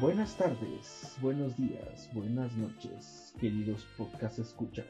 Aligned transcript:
Buenas 0.00 0.36
tardes, 0.36 1.16
buenos 1.20 1.56
días, 1.56 2.10
buenas 2.12 2.52
noches, 2.56 3.32
queridos 3.40 3.86
podcast 3.96 4.40
escuchas. 4.40 4.86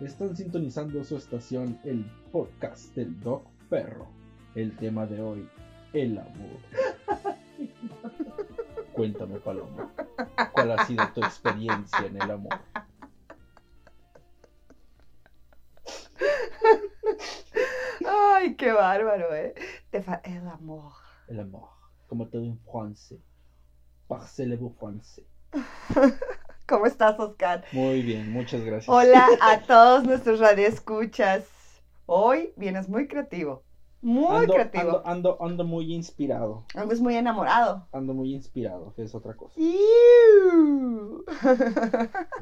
Están 0.00 0.36
sintonizando 0.36 1.02
su 1.02 1.16
estación, 1.16 1.80
el 1.84 2.04
podcast 2.30 2.94
del 2.94 3.18
Dog 3.20 3.44
Perro. 3.70 4.06
El 4.54 4.76
tema 4.76 5.06
de 5.06 5.22
hoy, 5.22 5.48
el 5.94 6.18
amor. 6.18 6.60
Cuéntame, 8.92 9.40
Paloma, 9.40 9.90
¿cuál 10.52 10.72
ha 10.72 10.84
sido 10.84 11.08
tu 11.14 11.22
experiencia 11.22 12.00
en 12.00 12.20
el 12.20 12.30
amor? 12.30 12.60
Ay, 18.06 18.54
qué 18.56 18.72
bárbaro, 18.72 19.34
¿eh? 19.34 19.54
El 20.24 20.46
amor. 20.48 20.92
El 21.26 21.40
amor, 21.40 21.68
como 22.06 22.28
todo 22.28 22.42
en 22.42 22.58
francés. 22.70 23.18
Parcelez-vous 24.08 24.74
français. 24.78 25.24
¿Cómo 26.68 26.84
estás, 26.86 27.18
Oscar? 27.18 27.64
Muy 27.72 28.02
bien, 28.02 28.30
muchas 28.30 28.60
gracias. 28.62 28.88
Hola 28.88 29.26
a 29.40 29.60
todos 29.66 30.04
nuestros 30.04 30.38
radioescuchas. 30.40 31.44
Hoy 32.04 32.52
vienes 32.56 32.88
muy 32.90 33.08
creativo. 33.08 33.62
Muy 34.02 34.36
ando, 34.36 34.52
creativo. 34.52 34.98
ando, 35.06 35.06
ando, 35.06 35.38
ando 35.42 35.64
muy 35.64 35.94
inspirado. 35.94 36.66
Andas 36.74 37.00
muy 37.00 37.16
enamorado. 37.16 37.88
Ando 37.92 38.12
muy 38.12 38.34
inspirado, 38.34 38.92
que 38.94 39.02
es 39.02 39.14
otra 39.14 39.34
cosa. 39.34 39.54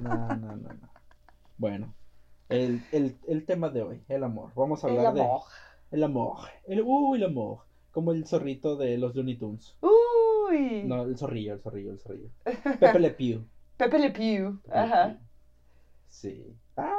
No, 0.00 0.28
no, 0.36 0.36
no, 0.36 0.56
no. 0.56 0.88
Bueno, 1.56 1.94
el, 2.48 2.82
el, 2.92 3.16
el 3.28 3.46
tema 3.46 3.68
de 3.70 3.82
hoy, 3.82 4.04
el 4.08 4.24
amor. 4.24 4.50
Vamos 4.56 4.84
a 4.84 4.88
El 4.88 4.96
hablar 4.98 5.12
amor. 5.12 5.42
de 5.42 5.44
el 5.94 6.02
amor. 6.02 6.36
El, 6.66 6.82
uh, 6.82 7.14
el 7.14 7.24
amor. 7.24 7.58
Como 7.90 8.12
el 8.12 8.26
zorrito 8.26 8.76
de 8.76 8.98
los 8.98 9.14
Looney 9.14 9.36
Tunes. 9.36 9.76
Uy. 9.80 10.82
No, 10.84 11.04
el 11.04 11.16
zorrillo, 11.16 11.52
el 11.54 11.60
zorrillo, 11.60 11.92
el 11.92 11.98
zorrillo. 12.00 12.28
Pepe 12.80 12.98
Le 12.98 13.10
Pew. 13.10 13.44
Pepe 13.76 13.98
Le 13.98 14.10
Pew. 14.10 14.60
Pepe 14.62 14.68
Le 14.72 14.78
Ajá. 14.80 15.06
Pew. 15.08 15.18
Sí. 16.08 16.56
Ah, 16.76 16.92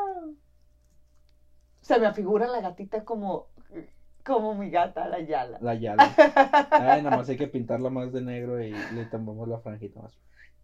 Se 1.81 2.00
me 2.00 2.11
figura 2.14 2.47
la 2.47 2.61
gatita 2.61 3.03
como, 3.03 3.47
como 4.23 4.55
mi 4.55 4.70
gata, 4.70 5.08
la 5.08 5.20
Yala. 5.20 5.58
la 5.61 5.75
Yala. 5.75 6.14
Ay, 6.72 7.02
nada 7.03 7.17
más 7.17 7.30
hay 7.30 7.38
que 7.38 7.48
pintarla 7.48 7.89
más 7.89 8.11
de 8.14 8.22
negro 8.22 8.61
y 8.64 8.72
le 8.72 9.05
tomamos 9.05 9.48
la 9.48 9.59
franjita 9.59 10.02
más. 10.02 10.17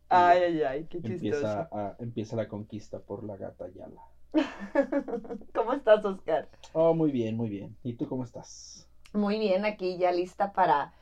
Ay, 0.09 0.39
ay, 0.43 0.61
ay, 0.63 0.85
qué 0.89 0.97
Empieza, 0.97 1.19
chistoso. 1.63 1.75
a, 1.77 1.95
empieza 1.99 2.35
la 2.35 2.47
conquista 2.47 2.99
por 2.99 3.23
la 3.23 3.37
gata 3.37 3.67
Yala. 3.69 4.01
¿Cómo 5.53 5.73
estás, 5.73 6.03
Oscar? 6.05 6.49
Oh, 6.73 6.93
muy 6.93 7.11
bien, 7.11 7.35
muy 7.35 7.49
bien. 7.49 7.75
¿Y 7.83 7.93
tú 7.93 8.07
cómo 8.07 8.23
estás? 8.23 8.87
Muy 9.13 9.39
bien, 9.39 9.65
aquí 9.65 9.97
ya 9.97 10.11
lista 10.11 10.53
para 10.53 10.93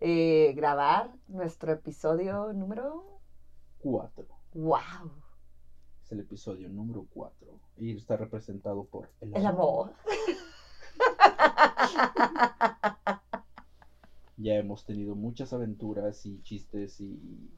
eh, 0.00 0.52
grabar 0.56 1.10
nuestro 1.28 1.72
episodio 1.72 2.52
número. 2.52 3.04
Cuatro. 3.78 4.26
¡Wow! 4.54 5.10
Es 6.04 6.12
el 6.12 6.20
episodio 6.20 6.68
número 6.68 7.06
4 7.12 7.48
y 7.78 7.96
está 7.96 8.16
representado 8.16 8.84
por 8.84 9.08
el, 9.20 9.36
El 9.36 9.46
amor. 9.46 9.92
Ya 14.42 14.54
hemos 14.54 14.86
tenido 14.86 15.16
muchas 15.16 15.52
aventuras 15.52 16.24
y 16.24 16.40
chistes 16.40 16.98
y 16.98 17.50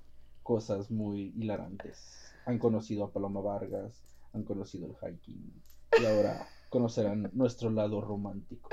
cosas 0.43 0.91
muy 0.91 1.33
hilarantes. 1.37 2.35
Han 2.45 2.59
conocido 2.59 3.05
a 3.05 3.13
Paloma 3.13 3.41
Vargas, 3.41 4.03
han 4.33 4.45
conocido 4.45 4.87
el 4.87 4.97
hiking 4.97 5.63
y 6.01 6.07
ahora 6.07 6.47
conocerán 6.71 7.31
nuestro 7.35 7.71
lado 7.71 8.01
romántico. 8.01 8.69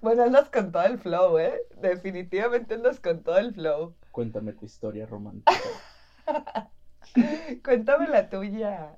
Bueno, 0.00 0.22
andas 0.22 0.48
con 0.50 0.70
todo 0.70 0.84
el 0.84 0.98
flow, 0.98 1.38
¿eh? 1.38 1.60
Definitivamente 1.80 2.74
andas 2.74 3.00
con 3.00 3.22
todo 3.22 3.38
el 3.38 3.52
flow. 3.52 3.96
Cuéntame 4.12 4.52
tu 4.52 4.64
historia 4.66 5.06
romántica. 5.06 5.52
Cuéntame 7.64 8.08
la 8.08 8.28
tuya. 8.28 8.96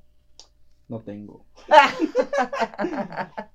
No 0.88 1.00
tengo. 1.00 1.46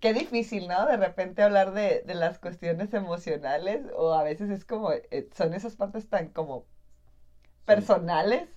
Qué 0.00 0.12
difícil, 0.12 0.68
¿no? 0.68 0.86
De 0.86 0.96
repente 0.96 1.42
hablar 1.42 1.72
de, 1.72 2.02
de 2.06 2.14
las 2.14 2.38
cuestiones 2.38 2.92
emocionales 2.94 3.86
o 3.96 4.12
a 4.12 4.22
veces 4.22 4.50
es 4.50 4.64
como, 4.64 4.92
eh, 4.92 5.28
son 5.34 5.54
esas 5.54 5.76
partes 5.76 6.08
tan 6.08 6.28
como 6.28 6.66
personales. 7.64 8.48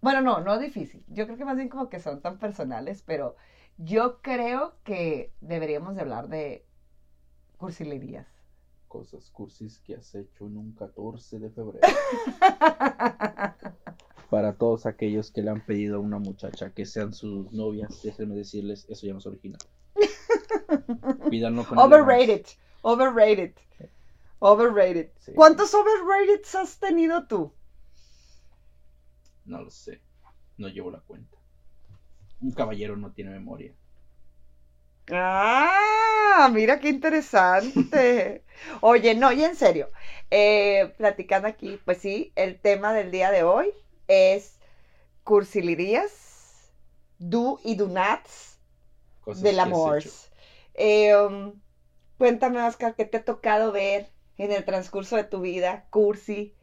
Bueno, 0.00 0.20
no, 0.20 0.40
no 0.40 0.58
difícil. 0.58 1.04
Yo 1.08 1.26
creo 1.26 1.38
que 1.38 1.44
más 1.44 1.56
bien 1.56 1.68
como 1.68 1.88
que 1.88 2.00
son 2.00 2.20
tan 2.20 2.38
personales, 2.38 3.02
pero 3.06 3.36
yo 3.78 4.20
creo 4.20 4.74
que 4.84 5.32
deberíamos 5.40 5.94
de 5.94 6.02
hablar 6.02 6.28
de 6.28 6.66
cursilerías. 7.56 8.26
Cosas 8.88 9.30
cursis 9.30 9.78
que 9.78 9.94
has 9.94 10.14
hecho 10.14 10.46
en 10.46 10.56
un 10.56 10.72
14 10.72 11.38
de 11.38 11.50
febrero. 11.50 11.86
Para 14.30 14.54
todos 14.54 14.86
aquellos 14.86 15.30
que 15.30 15.42
le 15.42 15.50
han 15.50 15.64
pedido 15.64 15.96
a 15.96 16.00
una 16.00 16.18
muchacha 16.18 16.70
que 16.70 16.84
sean 16.84 17.12
sus 17.12 17.52
novias, 17.52 18.02
déjenme 18.02 18.34
decirles, 18.34 18.86
eso 18.88 19.06
ya 19.06 19.12
no 19.12 19.18
es 19.18 19.26
original. 19.26 19.60
Pídanlo 21.30 21.64
con 21.64 21.78
Overrated, 21.78 22.46
overrated, 22.82 23.54
overrated. 24.40 25.10
Sí. 25.18 25.32
¿Cuántos 25.34 25.74
overrated 25.74 26.42
has 26.54 26.78
tenido 26.78 27.26
tú? 27.26 27.52
No 29.44 29.62
lo 29.62 29.70
sé. 29.70 30.00
No 30.58 30.68
llevo 30.68 30.90
la 30.90 31.00
cuenta. 31.00 31.36
Un 32.40 32.52
caballero 32.52 32.96
no 32.96 33.12
tiene 33.12 33.30
memoria. 33.30 33.72
Ah, 35.10 36.48
mira 36.52 36.78
qué 36.80 36.88
interesante. 36.88 38.44
Oye, 38.80 39.14
no, 39.14 39.32
y 39.32 39.44
en 39.44 39.56
serio, 39.56 39.90
eh, 40.30 40.94
platicando 40.96 41.48
aquí, 41.48 41.80
pues 41.84 41.98
sí, 41.98 42.32
el 42.36 42.60
tema 42.60 42.92
del 42.92 43.10
día 43.10 43.30
de 43.30 43.42
hoy 43.42 43.68
es 44.08 44.58
cursilerías, 45.24 46.72
do 47.18 47.58
y 47.64 47.74
do 47.76 47.88
nots 47.88 48.58
Cosas 49.24 49.42
del 49.42 49.60
amor. 49.60 50.02
Eh, 50.74 51.14
um, 51.16 51.60
cuéntame, 52.18 52.62
Oscar, 52.62 52.94
¿qué 52.94 53.04
te 53.04 53.18
ha 53.18 53.24
tocado 53.24 53.72
ver 53.72 54.08
en 54.38 54.52
el 54.52 54.64
transcurso 54.64 55.16
de 55.16 55.24
tu 55.24 55.40
vida? 55.40 55.86
Cursi. 55.90 56.54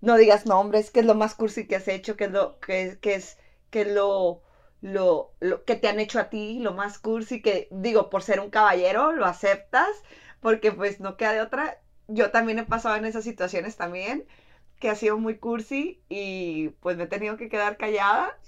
No 0.00 0.16
digas 0.16 0.46
nombres, 0.46 0.90
¿qué 0.90 1.00
es 1.00 1.06
lo 1.06 1.14
más 1.14 1.34
cursi 1.34 1.66
que 1.66 1.76
has 1.76 1.88
hecho? 1.88 2.16
¿Qué 2.16 2.24
es 2.24 2.30
lo 2.30 2.58
que, 2.60 2.96
es 3.14 3.38
que 3.70 3.84
lo, 3.84 4.42
lo, 4.80 5.32
lo 5.40 5.64
que 5.64 5.76
te 5.76 5.88
han 5.88 6.00
hecho 6.00 6.18
a 6.18 6.30
ti? 6.30 6.58
Lo 6.60 6.72
más 6.72 6.98
cursi 6.98 7.42
que, 7.42 7.68
digo, 7.70 8.10
por 8.10 8.22
ser 8.22 8.40
un 8.40 8.50
caballero, 8.50 9.12
lo 9.12 9.26
aceptas, 9.26 9.88
porque 10.40 10.72
pues 10.72 11.00
no 11.00 11.16
queda 11.16 11.32
de 11.32 11.40
otra. 11.42 11.80
Yo 12.08 12.30
también 12.30 12.58
he 12.58 12.64
pasado 12.64 12.96
en 12.96 13.04
esas 13.04 13.24
situaciones 13.24 13.76
también, 13.76 14.26
que 14.80 14.88
ha 14.90 14.94
sido 14.96 15.18
muy 15.18 15.38
cursi 15.38 16.02
y 16.08 16.70
pues 16.80 16.96
me 16.96 17.04
he 17.04 17.06
tenido 17.06 17.36
que 17.36 17.48
quedar 17.50 17.76
callada 17.76 18.38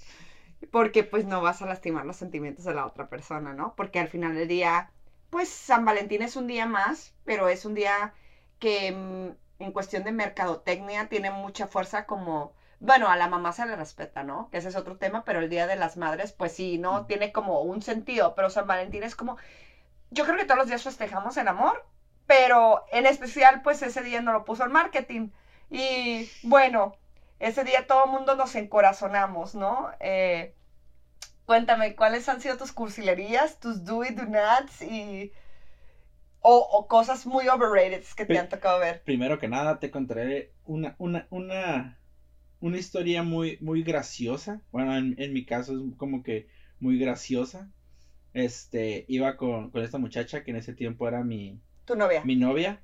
porque 0.71 1.03
pues 1.03 1.25
no 1.25 1.41
vas 1.41 1.61
a 1.61 1.65
lastimar 1.65 2.05
los 2.05 2.17
sentimientos 2.17 2.65
de 2.65 2.73
la 2.73 2.85
otra 2.85 3.09
persona, 3.09 3.53
¿no? 3.53 3.75
Porque 3.75 3.99
al 3.99 4.07
final 4.07 4.35
del 4.35 4.47
día, 4.47 4.91
pues 5.29 5.49
San 5.49 5.85
Valentín 5.85 6.21
es 6.21 6.35
un 6.35 6.47
día 6.47 6.65
más, 6.65 7.13
pero 7.25 7.47
es 7.49 7.65
un 7.65 7.73
día 7.75 8.13
que 8.59 8.91
mm, 8.91 9.29
en 9.63 9.71
cuestión 9.71 10.03
de 10.03 10.11
mercadotecnia 10.11 11.07
tiene 11.07 11.31
mucha 11.31 11.67
fuerza 11.67 12.05
como, 12.05 12.53
bueno, 12.79 13.09
a 13.09 13.15
la 13.15 13.27
mamá 13.27 13.53
se 13.53 13.65
le 13.65 13.75
respeta, 13.75 14.23
¿no? 14.23 14.49
Que 14.49 14.57
ese 14.57 14.69
es 14.69 14.75
otro 14.75 14.97
tema, 14.97 15.23
pero 15.23 15.39
el 15.39 15.49
Día 15.49 15.67
de 15.67 15.75
las 15.75 15.97
Madres, 15.97 16.31
pues 16.33 16.53
sí, 16.53 16.77
¿no? 16.77 17.05
Tiene 17.05 17.31
como 17.31 17.61
un 17.61 17.81
sentido, 17.81 18.35
pero 18.35 18.49
San 18.49 18.67
Valentín 18.67 19.03
es 19.03 19.15
como, 19.15 19.37
yo 20.11 20.25
creo 20.25 20.37
que 20.37 20.45
todos 20.45 20.57
los 20.59 20.67
días 20.67 20.83
festejamos 20.83 21.37
el 21.37 21.47
amor, 21.47 21.85
pero 22.27 22.85
en 22.91 23.05
especial, 23.05 23.61
pues 23.61 23.81
ese 23.81 24.01
día 24.03 24.21
no 24.21 24.33
lo 24.33 24.45
puso 24.45 24.63
el 24.63 24.69
marketing. 24.69 25.29
Y 25.69 26.29
bueno, 26.43 26.95
ese 27.39 27.63
día 27.63 27.87
todo 27.87 28.05
el 28.05 28.11
mundo 28.11 28.35
nos 28.35 28.55
encorazonamos, 28.55 29.55
¿no? 29.55 29.91
Eh, 29.99 30.55
cuéntame, 31.45 31.95
¿cuáles 31.95 32.29
han 32.29 32.41
sido 32.41 32.57
tus 32.57 32.71
cursilerías, 32.71 33.59
tus 33.59 33.85
do 33.85 34.03
y 34.03 34.13
do 34.13 34.23
nots 34.25 34.81
y... 34.81 35.33
O, 36.43 36.57
o 36.59 36.87
cosas 36.87 37.25
muy 37.25 37.47
overrated 37.47 38.03
que 38.15 38.25
te 38.25 38.37
han 38.37 38.49
tocado 38.49 38.79
ver? 38.79 39.01
Primero 39.03 39.39
que 39.39 39.47
nada, 39.47 39.79
te 39.79 39.89
contaré 39.89 40.51
una, 40.65 40.95
una, 40.99 41.25
una, 41.29 41.97
una 42.59 42.77
historia 42.77 43.23
muy, 43.23 43.57
muy 43.61 43.81
graciosa. 43.83 44.61
Bueno, 44.71 44.95
en, 44.97 45.15
en 45.17 45.33
mi 45.33 45.45
caso 45.45 45.73
es 45.73 45.95
como 45.97 46.21
que 46.21 46.47
muy 46.79 46.97
graciosa. 46.99 47.69
Este, 48.33 49.05
iba 49.07 49.37
con, 49.37 49.69
con 49.71 49.83
esta 49.83 49.97
muchacha 49.99 50.43
que 50.43 50.51
en 50.51 50.57
ese 50.57 50.73
tiempo 50.73 51.07
era 51.07 51.23
mi, 51.23 51.61
Tu 51.85 51.95
novia. 51.95 52.21
mi 52.23 52.35
novia. 52.35 52.81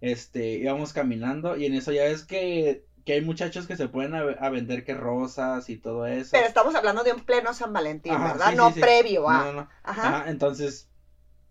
Este, 0.00 0.54
íbamos 0.54 0.92
caminando 0.92 1.56
y 1.56 1.66
en 1.66 1.74
eso 1.74 1.92
ya 1.92 2.04
ves 2.04 2.24
que, 2.24 2.84
que 3.04 3.12
hay 3.14 3.20
muchachos 3.20 3.66
que 3.66 3.76
se 3.76 3.88
pueden 3.88 4.14
a, 4.14 4.20
a 4.20 4.50
vender 4.50 4.84
que 4.84 4.94
rosas 4.94 5.68
y 5.70 5.76
todo 5.76 6.06
eso. 6.06 6.30
Pero 6.32 6.46
estamos 6.46 6.74
hablando 6.74 7.04
de 7.04 7.12
un 7.12 7.20
pleno 7.20 7.52
San 7.54 7.72
Valentín, 7.72 8.12
Ajá, 8.12 8.32
¿verdad? 8.32 8.50
sí, 8.50 8.56
no 8.56 8.68
sí, 8.68 8.74
sí. 8.74 8.80
previo 8.80 9.28
a... 9.28 9.38
No, 9.38 9.44
no, 9.44 9.52
no. 9.62 9.68
Ajá. 9.82 10.20
Ajá, 10.20 10.30
entonces 10.30 10.88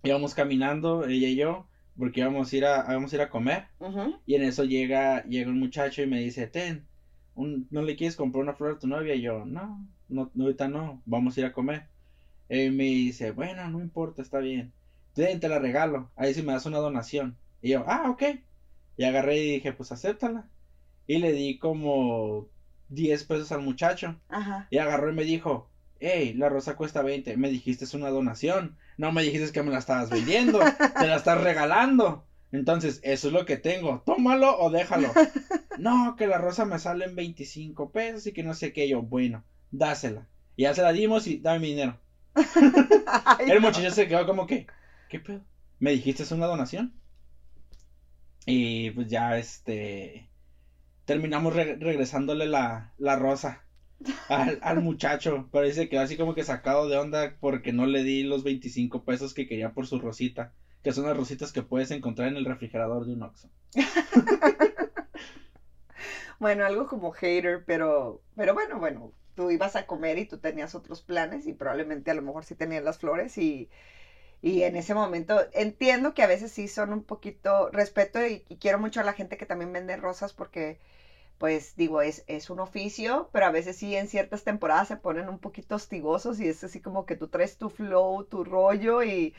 íbamos 0.04 0.34
caminando, 0.34 1.06
ella 1.06 1.28
y 1.28 1.36
yo, 1.36 1.68
porque 1.98 2.22
íbamos 2.22 2.52
a 2.52 2.56
ir 2.58 2.66
a, 2.66 2.86
íbamos 2.90 3.14
a, 3.14 3.16
ir 3.16 3.22
a 3.22 3.30
comer. 3.30 3.68
Y 4.26 4.36
en 4.36 4.44
eso 4.44 4.64
llega, 4.64 5.24
llega 5.26 5.50
un 5.52 5.60
muchacho 5.60 6.02
y 6.02 6.08
me 6.08 6.20
dice, 6.20 6.48
ten, 6.48 6.88
un- 7.36 7.68
¿no 7.72 7.82
le 7.82 7.96
quieres 7.96 8.16
comprar 8.16 8.44
una 8.44 8.54
flor 8.54 8.74
a 8.74 8.80
tu 8.80 8.88
novia? 8.88 9.16
Y 9.16 9.22
yo, 9.22 9.46
no, 9.46 9.88
no, 10.10 10.32
no, 10.34 10.44
ahorita 10.46 10.68
no, 10.68 11.02
vamos 11.06 11.38
a 11.38 11.40
ir 11.42 11.46
a 11.48 11.54
comer. 11.54 11.90
Y 12.50 12.70
me 12.72 12.84
dice, 12.86 13.32
bueno, 13.32 13.68
no 13.70 13.82
importa, 13.82 14.22
está 14.22 14.40
bien. 14.40 14.74
Ten, 15.14 15.40
te 15.40 15.50
la 15.50 15.60
regalo. 15.60 16.12
Ahí 16.16 16.34
sí 16.34 16.42
me 16.44 16.54
das 16.54 16.66
una 16.66 16.80
donación. 16.80 17.38
Y 17.62 17.70
yo, 17.72 17.84
ah, 17.88 18.10
ok. 18.12 18.24
Y 18.98 19.04
agarré 19.04 19.38
y 19.38 19.52
dije, 19.54 19.74
pues 19.74 19.92
acéptala. 19.92 20.50
Y 21.08 21.20
le 21.20 21.32
di 21.34 21.60
como 21.60 22.50
10 22.90 23.24
pesos 23.24 23.52
al 23.52 23.62
muchacho. 23.62 24.22
Ajá. 24.30 24.68
Y 24.72 24.78
agarró 24.78 25.12
y 25.12 25.16
me 25.16 25.24
dijo, 25.24 25.71
hey, 26.02 26.34
la 26.34 26.50
rosa 26.50 26.76
cuesta 26.76 27.02
20. 27.04 27.38
Me 27.38 27.50
dijiste 27.50 27.86
es 27.86 27.94
una 27.94 28.10
donación. 28.10 28.78
No 28.98 29.12
me 29.12 29.24
dijiste 29.24 29.52
que 29.52 29.64
me 29.64 29.72
la 29.72 29.80
estabas 29.80 30.10
vendiendo. 30.10 30.60
te 31.00 31.08
la 31.08 31.16
estás 31.18 31.42
regalando. 31.42 32.26
Entonces, 32.52 33.00
eso 33.04 33.28
es 33.28 33.34
lo 33.34 33.46
que 33.46 33.58
tengo. 33.58 34.04
Tómalo 34.06 34.58
o 34.60 34.70
déjalo. 34.72 35.12
no, 35.80 36.16
que 36.18 36.28
la 36.28 36.38
rosa 36.38 36.66
me 36.66 36.80
sale 36.80 37.06
en 37.06 37.16
25 37.16 37.92
pesos 37.92 38.28
y 38.28 38.34
que 38.34 38.44
no 38.44 38.54
sé 38.54 38.74
qué. 38.74 38.88
Yo, 38.90 39.02
bueno, 39.04 39.46
dásela. 39.72 40.28
Y 40.58 40.64
ya 40.64 40.74
se 40.74 40.82
la 40.84 40.92
dimos 40.92 41.28
y 41.28 41.40
dame 41.40 41.60
mi 41.60 41.68
dinero. 41.70 42.00
Ay, 43.06 43.50
El 43.50 43.62
no. 43.62 43.68
muchacho 43.68 43.92
se 43.92 44.08
quedó 44.08 44.26
como 44.26 44.48
que, 44.48 44.68
¿qué 45.10 45.20
pedo? 45.20 45.42
¿Me 45.80 45.92
dijiste 45.92 46.24
es 46.24 46.32
una 46.32 46.46
donación? 46.48 46.94
Y 48.46 48.92
pues 48.92 49.08
ya, 49.08 49.38
este, 49.38 50.30
terminamos 51.06 51.56
re- 51.56 51.76
regresándole 51.78 52.48
la, 52.48 52.94
la 52.98 53.16
rosa 53.18 53.66
al, 54.28 54.60
al 54.62 54.82
muchacho. 54.82 55.48
Pero 55.52 55.66
ahí 55.66 55.74
se 55.74 55.90
quedó 55.90 56.02
así 56.02 56.18
como 56.18 56.34
que 56.34 56.44
sacado 56.44 56.88
de 56.88 56.98
onda 56.98 57.36
porque 57.40 57.72
no 57.72 57.86
le 57.86 58.04
di 58.04 58.24
los 58.24 58.44
25 58.44 59.04
pesos 59.06 59.34
que 59.34 59.46
quería 59.48 59.74
por 59.74 59.86
su 59.88 60.00
rosita. 60.00 60.54
Que 60.84 60.92
son 60.92 61.06
las 61.06 61.16
rositas 61.18 61.52
que 61.52 61.62
puedes 61.64 61.92
encontrar 61.92 62.28
en 62.30 62.38
el 62.38 62.46
refrigerador 62.46 63.06
de 63.06 63.14
un 63.14 63.24
Oxxo. 63.24 63.50
Bueno, 66.40 66.66
algo 66.66 66.88
como 66.88 67.12
hater, 67.12 67.64
pero, 67.66 68.22
pero 68.36 68.54
bueno, 68.54 68.80
bueno, 68.80 69.14
tú 69.36 69.52
ibas 69.52 69.76
a 69.76 69.86
comer 69.86 70.18
y 70.18 70.26
tú 70.26 70.38
tenías 70.40 70.76
otros 70.76 71.02
planes 71.02 71.46
y 71.48 71.54
probablemente 71.54 72.12
a 72.12 72.14
lo 72.14 72.22
mejor 72.22 72.44
sí 72.46 72.56
tenías 72.56 72.84
las 72.84 72.98
flores 72.98 73.38
y, 73.38 73.70
y 74.42 74.64
en 74.64 74.76
ese 74.78 74.94
momento 74.96 75.42
entiendo 75.54 76.14
que 76.14 76.24
a 76.24 76.28
veces 76.28 76.52
sí 76.52 76.68
son 76.68 76.94
un 76.94 77.04
poquito, 77.04 77.70
respeto 77.72 78.26
y, 78.26 78.46
y 78.50 78.58
quiero 78.58 78.80
mucho 78.80 79.00
a 79.02 79.04
la 79.04 79.14
gente 79.14 79.38
que 79.38 79.46
también 79.48 79.74
vende 79.74 79.96
rosas 79.98 80.34
porque, 80.34 80.80
pues 81.42 81.76
digo, 81.78 82.02
es, 82.04 82.26
es 82.30 82.50
un 82.52 82.62
oficio, 82.62 83.30
pero 83.34 83.48
a 83.48 83.52
veces 83.52 83.78
sí 83.78 83.96
en 83.98 84.08
ciertas 84.10 84.46
temporadas 84.46 84.90
se 84.90 84.98
ponen 84.98 85.30
un 85.30 85.40
poquito 85.40 85.76
hostigosos 85.76 86.40
y 86.42 86.48
es 86.50 86.64
así 86.66 86.82
como 86.82 87.06
que 87.08 87.18
tú 87.18 87.30
traes 87.30 87.58
tu 87.60 87.70
flow, 87.70 88.26
tu 88.26 88.46
rollo 88.46 89.04
y, 89.04 89.36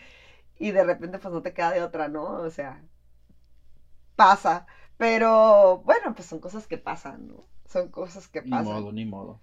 y 0.58 0.72
de 0.72 0.84
repente 0.84 1.18
pues 1.18 1.32
no 1.34 1.42
te 1.42 1.54
queda 1.54 1.72
de 1.72 1.82
otra, 1.82 2.08
¿no? 2.08 2.24
O 2.42 2.50
sea, 2.50 2.82
pasa. 4.16 4.66
Pero 4.96 5.78
bueno, 5.84 6.14
pues 6.14 6.28
son 6.28 6.40
cosas 6.40 6.66
que 6.66 6.78
pasan, 6.78 7.28
¿no? 7.28 7.46
Son 7.68 7.90
cosas 7.90 8.28
que 8.28 8.42
Ni 8.42 8.50
pasan. 8.50 8.58
modo, 8.58 8.92
ni 8.92 9.06
modo. 9.06 9.40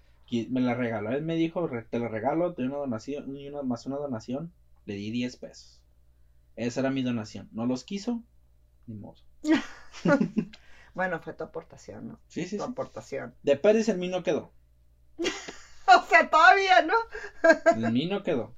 Me 0.48 0.60
la 0.60 0.74
regaló. 0.74 1.10
Él 1.10 1.22
me 1.24 1.34
dijo, 1.34 1.66
"Re- 1.66 1.82
te 1.90 1.98
la 1.98 2.06
regalo, 2.08 2.54
te 2.54 2.62
doy 2.62 2.68
una 2.68 2.78
donación, 2.78 3.36
y 3.36 3.48
una, 3.48 3.62
más 3.62 3.84
una 3.86 3.96
donación. 3.96 4.52
Le 4.86 4.94
di 4.94 5.10
10 5.10 5.36
pesos. 5.36 5.82
Esa 6.56 6.80
era 6.80 6.90
mi 6.90 7.02
donación. 7.02 7.48
No 7.52 7.66
los 7.66 7.84
quiso, 7.84 8.24
ni 8.86 8.96
modo. 8.96 9.16
Bueno, 10.94 11.20
fue 11.20 11.32
tu 11.32 11.42
aportación, 11.44 12.08
¿no? 12.08 12.20
Sí, 12.28 12.46
sí, 12.46 12.58
Tu 12.58 12.62
sí. 12.62 12.70
aportación. 12.70 13.34
De 13.42 13.56
Pérez 13.56 13.88
el 13.88 13.98
mío 13.98 14.10
no 14.10 14.22
quedó. 14.22 14.54
O 15.86 16.02
sea, 16.08 16.28
todavía, 16.30 16.82
¿no? 16.82 16.94
El 17.70 17.88
mío 17.88 18.06
no 18.10 18.22
quedó. 18.22 18.56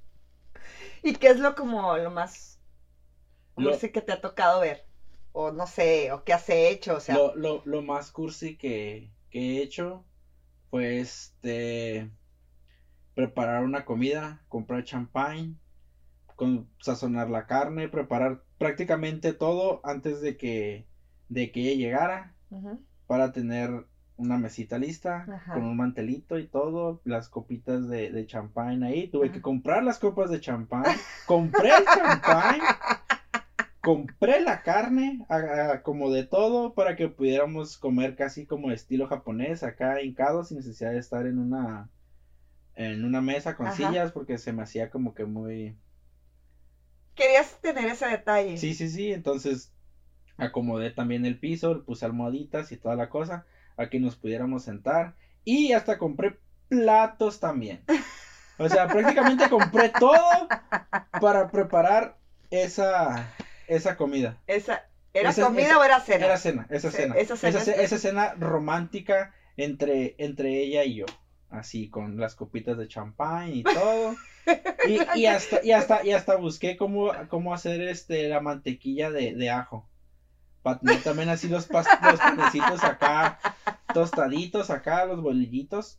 ¿Y 1.02 1.14
qué 1.14 1.28
es 1.28 1.38
lo 1.38 1.54
como 1.54 1.96
lo 1.96 2.10
más 2.10 2.60
Lo- 3.56 3.80
dulce 3.80 3.92
que 3.92 4.02
te 4.02 4.12
ha 4.12 4.20
tocado 4.20 4.60
ver? 4.60 4.86
O 5.32 5.50
no 5.52 5.66
sé, 5.66 6.12
o 6.12 6.24
qué 6.24 6.32
has 6.34 6.48
hecho, 6.50 6.96
o 6.96 7.00
sea, 7.00 7.18
Lo, 7.18 7.34
lo, 7.36 7.62
lo 7.64 7.82
más 7.82 8.10
cursi 8.10 8.56
que, 8.56 9.12
que 9.30 9.58
he 9.58 9.62
hecho 9.62 10.04
fue 10.70 11.00
este 11.00 12.10
preparar 13.14 13.62
una 13.64 13.84
comida, 13.84 14.44
comprar 14.48 14.84
champán, 14.84 15.60
con, 16.36 16.70
sazonar 16.80 17.30
la 17.30 17.46
carne, 17.46 17.88
preparar 17.88 18.44
prácticamente 18.58 19.32
todo 19.34 19.80
antes 19.84 20.20
de 20.22 20.36
que, 20.36 20.88
de 21.32 21.50
que 21.50 21.60
ella 21.62 21.86
llegara 21.86 22.34
para 23.06 23.32
tener 23.32 23.86
una 24.16 24.36
mesita 24.38 24.78
lista 24.78 25.26
Ajá. 25.28 25.54
con 25.54 25.64
un 25.64 25.76
mantelito 25.76 26.38
y 26.38 26.46
todo, 26.46 27.00
las 27.04 27.28
copitas 27.28 27.88
de, 27.88 28.10
de 28.10 28.26
champán 28.26 28.82
ahí. 28.82 29.08
Tuve 29.08 29.26
Ajá. 29.26 29.34
que 29.34 29.40
comprar 29.42 29.82
las 29.82 29.98
copas 29.98 30.30
de 30.30 30.40
champán, 30.40 30.84
compré 31.26 31.70
el 31.70 31.84
champán, 31.86 32.60
compré 33.80 34.40
la 34.40 34.62
carne, 34.62 35.24
a- 35.28 35.72
a- 35.72 35.82
como 35.82 36.10
de 36.10 36.24
todo, 36.24 36.74
para 36.74 36.96
que 36.96 37.08
pudiéramos 37.08 37.76
comer 37.78 38.14
casi 38.14 38.46
como 38.46 38.70
estilo 38.70 39.06
japonés, 39.06 39.62
acá 39.62 40.00
hincados, 40.02 40.48
sin 40.48 40.58
necesidad 40.58 40.92
de 40.92 40.98
estar 40.98 41.26
en 41.26 41.38
una, 41.38 41.90
en 42.76 43.04
una 43.04 43.20
mesa 43.22 43.56
con 43.56 43.66
Ajá. 43.68 43.76
sillas, 43.76 44.12
porque 44.12 44.38
se 44.38 44.52
me 44.52 44.62
hacía 44.62 44.90
como 44.90 45.14
que 45.14 45.24
muy... 45.24 45.76
Querías 47.14 47.60
tener 47.60 47.88
ese 47.88 48.06
detalle. 48.06 48.56
Sí, 48.56 48.74
sí, 48.74 48.88
sí, 48.88 49.12
entonces 49.12 49.71
acomodé 50.44 50.90
también 50.90 51.24
el 51.26 51.38
piso, 51.38 51.82
puse 51.84 52.04
almohaditas 52.04 52.72
y 52.72 52.76
toda 52.76 52.94
la 52.96 53.08
cosa, 53.08 53.44
a 53.76 53.88
que 53.88 53.98
nos 54.00 54.16
pudiéramos 54.16 54.62
sentar, 54.64 55.14
y 55.44 55.72
hasta 55.72 55.98
compré 55.98 56.38
platos 56.68 57.40
también. 57.40 57.82
O 58.58 58.68
sea, 58.68 58.86
prácticamente 58.88 59.48
compré 59.48 59.88
todo 59.98 60.20
para 61.20 61.48
preparar 61.50 62.16
esa, 62.50 63.30
esa 63.66 63.96
comida. 63.96 64.38
Esa, 64.46 64.84
¿Era 65.14 65.30
Esa- 65.30 65.44
comida 65.46 65.66
esa- 65.66 65.78
o 65.78 65.84
era 65.84 66.00
cena? 66.00 66.24
Era 66.24 66.36
cena, 66.38 66.66
esa 66.70 66.90
Sí, 66.90 66.96
cena. 66.98 67.14
esa 67.16 67.36
cena 67.36 67.50
Esa, 67.58 67.60
ce- 67.64 67.72
es- 67.72 67.92
esa 67.92 67.98
cena 67.98 68.34
romántica 68.38 69.34
entre, 69.56 70.14
entre 70.18 70.60
ella 70.60 70.84
y 70.84 70.94
yo. 70.96 71.06
Así, 71.50 71.90
con 71.90 72.18
las 72.18 72.34
copitas 72.34 72.78
de 72.78 72.88
champán 72.88 73.52
y 73.54 73.62
todo. 73.62 74.16
Y, 74.88 74.98
y 75.20 75.26
hasta, 75.26 75.62
y 75.62 75.72
hasta, 75.72 76.02
y 76.02 76.12
hasta 76.12 76.36
busqué 76.36 76.78
cómo, 76.78 77.12
cómo 77.28 77.52
hacer 77.52 77.82
este 77.82 78.26
la 78.28 78.40
mantequilla 78.40 79.10
de, 79.10 79.34
de 79.34 79.50
ajo. 79.50 79.86
También 81.02 81.28
así 81.28 81.48
los, 81.48 81.70
pas- 81.70 81.94
los 81.98 82.22
panecitos 82.22 82.84
acá, 82.84 83.38
tostaditos 83.92 84.70
acá, 84.70 85.04
los 85.04 85.20
bolillitos. 85.20 85.98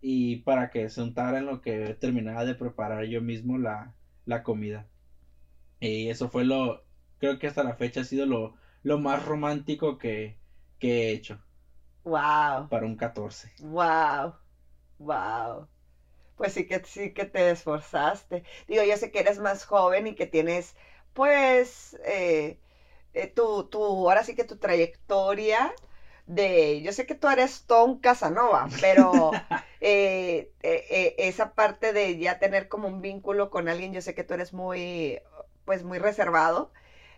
Y 0.00 0.36
para 0.38 0.70
que 0.70 0.88
se 0.90 1.02
untara 1.02 1.38
en 1.38 1.46
lo 1.46 1.60
que 1.62 1.94
terminaba 1.94 2.44
de 2.44 2.54
preparar 2.54 3.04
yo 3.06 3.20
mismo 3.22 3.58
la, 3.58 3.94
la 4.26 4.42
comida. 4.42 4.86
Y 5.80 6.08
eso 6.08 6.28
fue 6.28 6.44
lo, 6.44 6.82
creo 7.18 7.38
que 7.38 7.46
hasta 7.46 7.62
la 7.62 7.74
fecha 7.74 8.00
ha 8.00 8.04
sido 8.04 8.26
lo, 8.26 8.54
lo 8.82 8.98
más 8.98 9.22
romántico 9.24 9.98
que, 9.98 10.36
que 10.78 11.10
he 11.10 11.12
hecho 11.12 11.40
Wow, 12.04 12.68
para 12.68 12.84
un 12.86 12.94
14. 12.96 13.50
wow, 13.58 14.34
wow. 14.98 15.68
Pues 16.36 16.52
sí 16.54 16.64
que 16.64 16.80
sí 16.84 17.10
que 17.10 17.26
te 17.26 17.50
esforzaste. 17.50 18.42
Digo, 18.68 18.82
yo 18.84 18.96
sé 18.96 19.10
que 19.10 19.20
eres 19.20 19.38
más 19.38 19.64
joven 19.64 20.06
y 20.08 20.14
que 20.14 20.26
tienes, 20.26 20.74
pues, 21.14 21.96
eh, 22.04 22.58
eh, 23.14 23.26
tu, 23.28 23.64
tu, 23.68 23.82
ahora 23.82 24.24
sí 24.24 24.34
que 24.34 24.44
tu 24.44 24.56
trayectoria 24.58 25.72
de, 26.26 26.82
yo 26.82 26.92
sé 26.92 27.06
que 27.06 27.14
tú 27.14 27.28
eres 27.28 27.64
todo 27.66 27.84
un 27.84 28.00
Casanova, 28.00 28.76
pero 28.80 29.40
eh, 29.80 30.52
eh, 30.62 30.86
eh, 30.90 31.14
esa 31.18 31.54
parte 31.54 31.92
de 31.92 32.18
ya 32.18 32.38
tener 32.38 32.68
como 32.68 32.88
un 32.88 33.00
vínculo 33.02 33.50
con 33.50 33.68
alguien, 33.68 33.92
yo 33.92 34.00
sé 34.02 34.14
que 34.14 34.24
tú 34.24 34.34
eres 34.34 34.52
muy, 34.52 35.20
pues, 35.64 35.84
muy 35.84 35.98
reservado, 35.98 36.72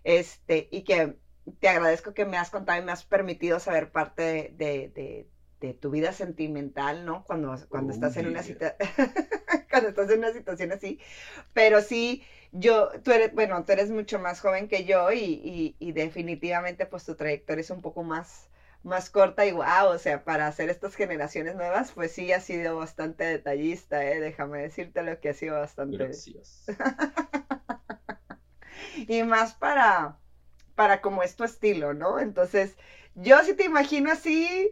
este, 0.04 0.68
y 0.70 0.82
que 0.84 1.16
te 1.60 1.68
agradezco 1.68 2.14
que 2.14 2.24
me 2.24 2.36
has 2.38 2.50
contado 2.50 2.80
y 2.80 2.84
me 2.84 2.92
has 2.92 3.04
permitido 3.04 3.60
saber 3.60 3.90
parte 3.92 4.22
de, 4.22 4.50
de- 4.56 4.88
de- 4.88 5.28
de 5.60 5.72
tu 5.74 5.90
vida 5.90 6.12
sentimental, 6.12 7.06
¿no? 7.06 7.24
Cuando, 7.24 7.56
cuando 7.70 7.90
Oh, 7.90 7.92
estás 7.92 8.16
en 8.18 8.26
una 8.26 8.42
cita- 8.42 8.76
cuando 9.70 9.88
estás 9.90 10.10
en 10.10 10.18
una 10.18 10.32
situación 10.32 10.72
así. 10.72 11.00
Pero 11.52 11.80
sí, 11.82 12.24
yo, 12.52 12.90
tú 13.04 13.12
eres, 13.12 13.32
bueno, 13.34 13.64
tú 13.64 13.72
eres 13.72 13.90
mucho 13.90 14.18
más 14.18 14.40
joven 14.40 14.68
que 14.68 14.84
yo 14.84 15.12
y, 15.12 15.18
y- 15.44 15.76
y 15.78 15.92
definitivamente 15.92 16.86
pues 16.86 17.04
tu 17.04 17.14
trayectoria 17.16 17.60
es 17.60 17.70
un 17.70 17.80
poco 17.82 18.02
más, 18.02 18.48
más 18.82 19.10
corta 19.10 19.44
y 19.46 19.52
wow, 19.52 19.88
o 19.88 19.98
sea, 19.98 20.24
para 20.24 20.46
hacer 20.46 20.68
estas 20.70 20.94
generaciones 20.96 21.54
nuevas, 21.56 21.92
pues 21.92 22.12
sí 22.12 22.32
ha 22.32 22.40
sido 22.40 22.76
bastante 22.76 23.24
detallista, 23.24 24.04
¿eh? 24.04 24.20
Déjame 24.20 24.60
decirte 24.62 25.02
lo 25.02 25.18
que 25.20 25.30
ha 25.30 25.34
sido 25.34 25.58
bastante. 25.58 25.96
Gracias. 25.98 26.64
Y 29.08 29.22
más 29.22 29.54
para, 29.54 30.18
para 30.74 31.00
como 31.00 31.22
es 31.22 31.36
tu 31.36 31.44
estilo, 31.44 31.94
¿no? 31.94 32.18
Entonces, 32.20 32.76
yo 33.14 33.42
sí 33.44 33.54
te 33.54 33.64
imagino 33.64 34.10
así, 34.12 34.70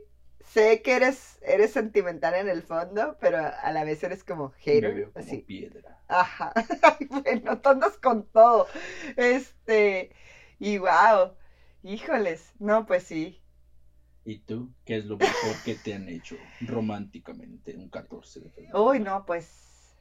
sé 0.52 0.82
que 0.82 0.94
eres, 0.96 1.38
eres 1.42 1.72
sentimental 1.72 2.34
en 2.34 2.48
el 2.48 2.62
fondo, 2.62 3.16
pero 3.20 3.38
a, 3.38 3.72
la 3.72 3.84
vez 3.84 4.02
eres 4.04 4.24
como 4.24 4.50
Me 4.70 4.90
hater, 4.90 4.92
veo 4.92 5.14
como 5.14 5.38
así. 5.38 5.46
piedra. 5.46 6.02
Ajá, 6.08 6.52
bueno, 7.10 7.60
tú 7.60 7.70
andas 7.70 7.96
con 7.98 8.26
todo. 8.28 8.68
Este, 9.16 10.12
y 10.58 10.78
wow, 10.78 11.36
híjoles, 11.82 12.52
no, 12.58 12.86
pues 12.86 13.04
sí. 13.04 13.42
¿Y 14.26 14.40
tú? 14.40 14.74
¿Qué 14.84 14.96
es 14.98 15.06
lo 15.06 15.18
mejor 15.18 15.62
que 15.62 15.76
te 15.76 15.94
han 15.94 16.08
hecho 16.10 16.52
románticamente 16.60 17.74
un 17.76 17.88
14 17.88 18.40
de 18.40 18.50
febrero? 18.50 18.84
Uy, 18.84 19.00
no, 19.00 19.24
pues, 19.24 19.96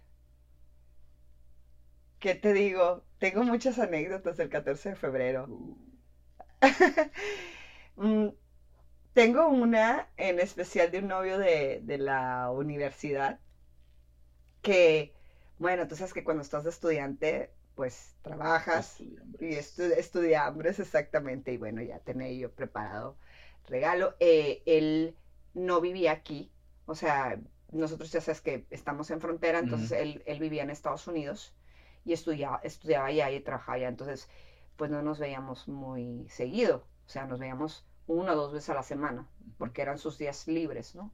¿qué 2.20 2.34
te 2.36 2.54
digo? 2.54 3.06
Tengo 3.20 3.44
muchas 3.44 3.78
anécdotas 3.80 4.38
del 4.38 4.50
14 4.50 4.90
de 4.90 4.96
febrero. 4.96 5.48
Uh, 5.48 5.76
Mm, 7.98 8.30
tengo 9.14 9.48
una 9.48 10.10
en 10.18 10.40
especial 10.40 10.92
de 10.92 11.00
un 11.00 11.08
novio 11.08 11.38
de, 11.40 11.82
de 11.84 11.98
la 11.98 12.52
universidad 12.52 13.40
que 14.62 15.14
Bueno, 15.58 15.88
tú 15.88 15.96
sabes 15.96 16.14
que 16.14 16.24
cuando 16.24 16.42
estás 16.44 16.64
de 16.64 16.72
estudiante, 16.72 17.54
pues 17.76 18.18
trabajas 18.22 19.00
y 19.02 19.56
estu 19.56 19.84
estudiambres, 19.84 20.80
exactamente. 20.80 21.54
Y 21.54 21.58
bueno, 21.58 21.82
ya 21.82 22.00
tenía 22.00 22.32
yo 22.34 22.52
preparado 22.54 23.18
regalo. 23.68 24.16
Eh, 24.20 24.64
él 24.66 25.18
no 25.54 25.82
vivía 25.82 26.12
aquí, 26.14 26.52
o 26.86 26.96
sea, 26.96 27.40
nosotros 27.72 28.12
ya 28.12 28.22
sabes 28.22 28.42
que 28.42 28.68
estamos 28.72 29.10
en 29.12 29.22
frontera, 29.22 29.60
entonces 29.60 29.92
él, 29.94 30.24
él 30.26 30.40
vivía 30.40 30.64
en 30.64 30.70
Estados 30.72 31.08
Unidos 31.08 31.56
y 32.06 32.14
estudiaba, 32.14 32.60
estudiaba 32.64 33.08
allá 33.08 33.32
y 33.32 33.40
trabajaba 33.42 33.78
allá, 33.78 33.88
entonces 33.90 34.30
pues 34.76 34.92
no 34.92 35.02
nos 35.02 35.20
veíamos 35.20 35.68
muy 35.68 36.28
seguido, 36.30 36.88
o 37.06 37.10
sea, 37.10 37.26
nos 37.28 37.40
veíamos 37.40 37.86
una 38.08 38.34
o 38.34 38.36
dos 38.36 38.54
veces 38.54 38.70
a 38.70 38.74
la 38.76 38.84
semana, 38.84 39.28
porque 39.58 39.82
eran 39.82 39.98
sus 39.98 40.18
días 40.18 40.48
libres, 40.48 40.96
¿no? 40.96 41.12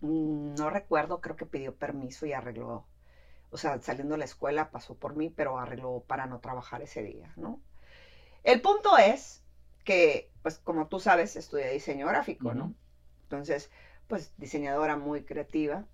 Mm, 0.00 0.54
No 0.54 0.70
recuerdo, 0.70 1.20
creo 1.20 1.36
que 1.36 1.46
pidió 1.46 1.74
permiso 1.74 2.26
y 2.26 2.32
arregló, 2.32 2.84
o 3.50 3.56
sea, 3.58 3.80
saliendo 3.82 4.14
de 4.14 4.20
la 4.20 4.24
escuela 4.26 4.70
pasó 4.70 4.96
por 4.96 5.16
mí, 5.16 5.30
pero 5.30 5.58
arregló 5.58 6.04
para 6.06 6.26
no 6.26 6.40
trabajar 6.40 6.82
ese 6.82 7.02
día, 7.02 7.32
¿no? 7.36 7.60
El 8.44 8.60
punto 8.62 8.98
es 8.98 9.42
que, 9.84 10.30
pues 10.42 10.58
como 10.58 10.88
tú 10.88 11.00
sabes, 11.00 11.36
estudié 11.36 11.70
diseño 11.72 12.06
gráfico, 12.08 12.54
¿no? 12.54 12.74
Entonces, 13.24 13.70
pues 14.08 14.34
diseñadora 14.38 14.96
muy 14.96 15.24
creativa. 15.24 15.86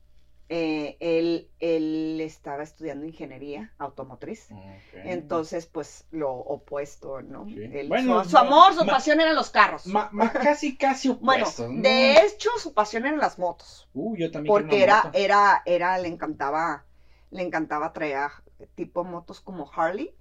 Eh, 0.50 0.96
él, 1.00 1.50
él 1.60 2.20
estaba 2.22 2.62
estudiando 2.62 3.04
ingeniería 3.04 3.74
automotriz. 3.78 4.48
Ok. 4.50 4.58
Entonces, 5.04 5.66
pues 5.66 6.06
lo 6.10 6.30
opuesto, 6.32 7.20
¿no? 7.20 7.44
Sí. 7.46 7.60
Él- 7.72 7.88
Bueno, 7.88 8.24
su, 8.24 8.30
su 8.30 8.38
amor, 8.38 8.72
su 8.74 8.84
ma- 8.84 8.92
pasión 8.92 9.20
eran 9.20 9.34
los 9.34 9.50
carros. 9.50 9.86
Ma- 9.86 10.08
ma- 10.10 10.32
casi, 10.32 10.76
casi 10.78 11.08
bueno, 11.20 11.44
opuestos. 11.44 11.70
¿no? 11.70 11.82
de 11.82 12.14
hecho, 12.24 12.50
su 12.58 12.72
pasión 12.72 13.04
eran 13.04 13.18
las 13.18 13.38
motos. 13.38 13.88
Uh, 13.92 14.16
yo 14.16 14.30
también 14.30 14.50
Porque 14.54 14.82
era, 14.82 15.04
moto. 15.04 15.18
era, 15.18 15.62
era, 15.66 15.98
le 15.98 16.08
encantaba, 16.08 16.84
le 17.30 17.42
encantaba 17.42 17.92
traer 17.92 18.30
tipo 18.74 19.04
motos 19.04 19.40
como 19.40 19.70
Harley. 19.70 20.14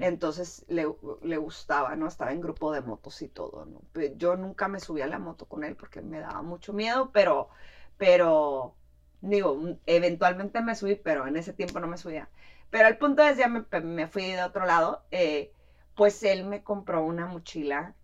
Entonces 0.00 0.64
le, 0.68 0.86
le 1.22 1.36
gustaba, 1.36 1.94
¿no? 1.96 2.06
Estaba 2.08 2.32
en 2.32 2.40
grupo 2.40 2.72
de 2.72 2.80
motos 2.80 3.20
y 3.22 3.28
todo, 3.28 3.66
¿no? 3.66 3.82
Yo 4.16 4.36
nunca 4.36 4.68
me 4.68 4.80
subí 4.80 5.00
a 5.02 5.06
la 5.06 5.18
moto 5.18 5.46
con 5.46 5.64
él 5.64 5.76
porque 5.76 6.00
me 6.02 6.18
daba 6.20 6.42
mucho 6.42 6.72
miedo, 6.72 7.10
pero, 7.12 7.48
pero, 7.96 8.74
digo, 9.20 9.56
mm, 9.56 9.78
eventualmente 9.86 10.60
me 10.62 10.74
subí, 10.74 10.96
pero 10.96 11.26
en 11.26 11.36
ese 11.36 11.52
tiempo 11.52 11.80
no 11.80 11.86
me 11.88 11.98
subía. 11.98 12.28
Pero 12.70 12.88
el 12.88 12.98
punto 12.98 13.22
es, 13.22 13.36
ya 13.36 13.48
me, 13.48 13.64
me 13.82 14.06
fui 14.06 14.32
de 14.32 14.42
otro 14.42 14.66
lado, 14.66 15.04
eh, 15.10 15.52
pues 15.94 16.22
él 16.22 16.44
me 16.44 16.62
compró 16.62 17.02
una 17.04 17.26
mochila 17.26 17.94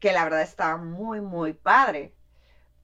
que 0.00 0.12
la 0.12 0.24
verdad 0.24 0.42
estaba 0.42 0.76
muy, 0.76 1.20
muy 1.20 1.52
padre. 1.54 2.14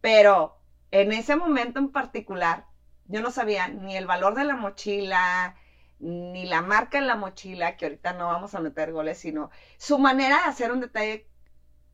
Pero 0.00 0.58
en 0.90 1.12
ese 1.12 1.36
momento 1.36 1.78
en 1.78 1.90
particular, 1.92 2.66
yo 3.06 3.20
no 3.22 3.30
sabía 3.30 3.68
ni 3.68 3.96
el 3.96 4.06
valor 4.06 4.34
de 4.34 4.44
la 4.44 4.56
mochila, 4.56 5.56
ni 5.98 6.46
la 6.46 6.62
marca 6.62 6.98
en 6.98 7.06
la 7.06 7.16
mochila, 7.16 7.76
que 7.76 7.86
ahorita 7.86 8.12
no 8.14 8.26
vamos 8.28 8.54
a 8.54 8.60
meter 8.60 8.92
goles, 8.92 9.18
sino 9.18 9.50
su 9.78 9.98
manera 9.98 10.36
de 10.38 10.44
hacer 10.44 10.72
un 10.72 10.80
detalle. 10.80 11.28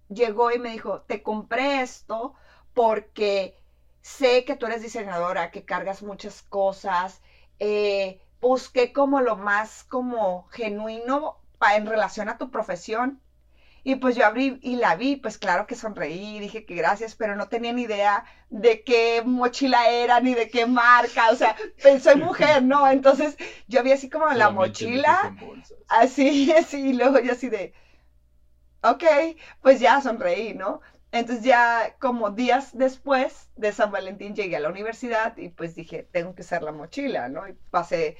Llegó 0.08 0.50
y 0.52 0.58
me 0.58 0.70
dijo, 0.72 1.02
te 1.02 1.22
compré 1.22 1.82
esto 1.82 2.34
porque 2.74 3.59
sé 4.02 4.44
que 4.44 4.54
tú 4.54 4.66
eres 4.66 4.82
diseñadora, 4.82 5.50
que 5.50 5.64
cargas 5.64 6.02
muchas 6.02 6.42
cosas. 6.42 7.20
eh, 7.58 8.18
busqué 8.40 8.90
como 8.92 9.20
lo 9.20 9.36
más 9.36 9.82
como 9.84 10.46
genuino 10.50 11.36
pa- 11.58 11.74
en 11.76 11.84
relación 11.86 12.28
a 12.28 12.38
tu 12.38 12.50
profesión. 12.50 13.20
Y 13.82 13.96
pues 13.96 14.14
yo 14.14 14.26
abrí 14.26 14.58
y 14.62 14.76
la 14.76 14.94
vi, 14.94 15.16
pues 15.16 15.38
claro 15.38 15.66
que 15.66 15.74
sonreí, 15.74 16.38
dije 16.40 16.64
que 16.66 16.74
gracias, 16.74 17.14
pero 17.14 17.34
no 17.34 17.48
tenía 17.48 17.72
ni 17.72 17.82
idea 17.82 18.24
de 18.50 18.82
qué 18.84 19.22
mochila 19.24 19.88
era, 19.88 20.20
ni 20.20 20.34
de 20.34 20.48
qué 20.50 20.66
marca, 20.66 21.30
o 21.30 21.34
sea, 21.36 21.56
pues, 21.80 22.02
soy 22.02 22.16
mujer, 22.16 22.62
¿no? 22.62 22.88
Entonces 22.88 23.36
yo 23.68 23.82
vi 23.82 23.92
así 23.92 24.08
como 24.10 24.28
la 24.32 24.48
Solamente 24.48 24.50
mochila, 24.50 25.34
así, 25.88 26.52
así, 26.58 26.90
y 26.90 26.92
luego 26.94 27.18
yo 27.20 27.32
así 27.32 27.48
de, 27.48 27.72
ok, 28.82 29.02
pues 29.60 29.80
ya 29.80 30.00
sonreí, 30.00 30.52
¿no? 30.54 30.80
Entonces 31.12 31.44
ya 31.44 31.96
como 31.98 32.30
días 32.30 32.70
después 32.72 33.50
de 33.56 33.72
San 33.72 33.90
Valentín 33.90 34.34
llegué 34.34 34.56
a 34.56 34.60
la 34.60 34.68
universidad 34.68 35.36
y 35.36 35.48
pues 35.48 35.74
dije, 35.74 36.02
tengo 36.04 36.34
que 36.34 36.42
usar 36.42 36.62
la 36.62 36.72
mochila, 36.72 37.28
¿no? 37.28 37.48
Y 37.48 37.52
pasé, 37.70 38.16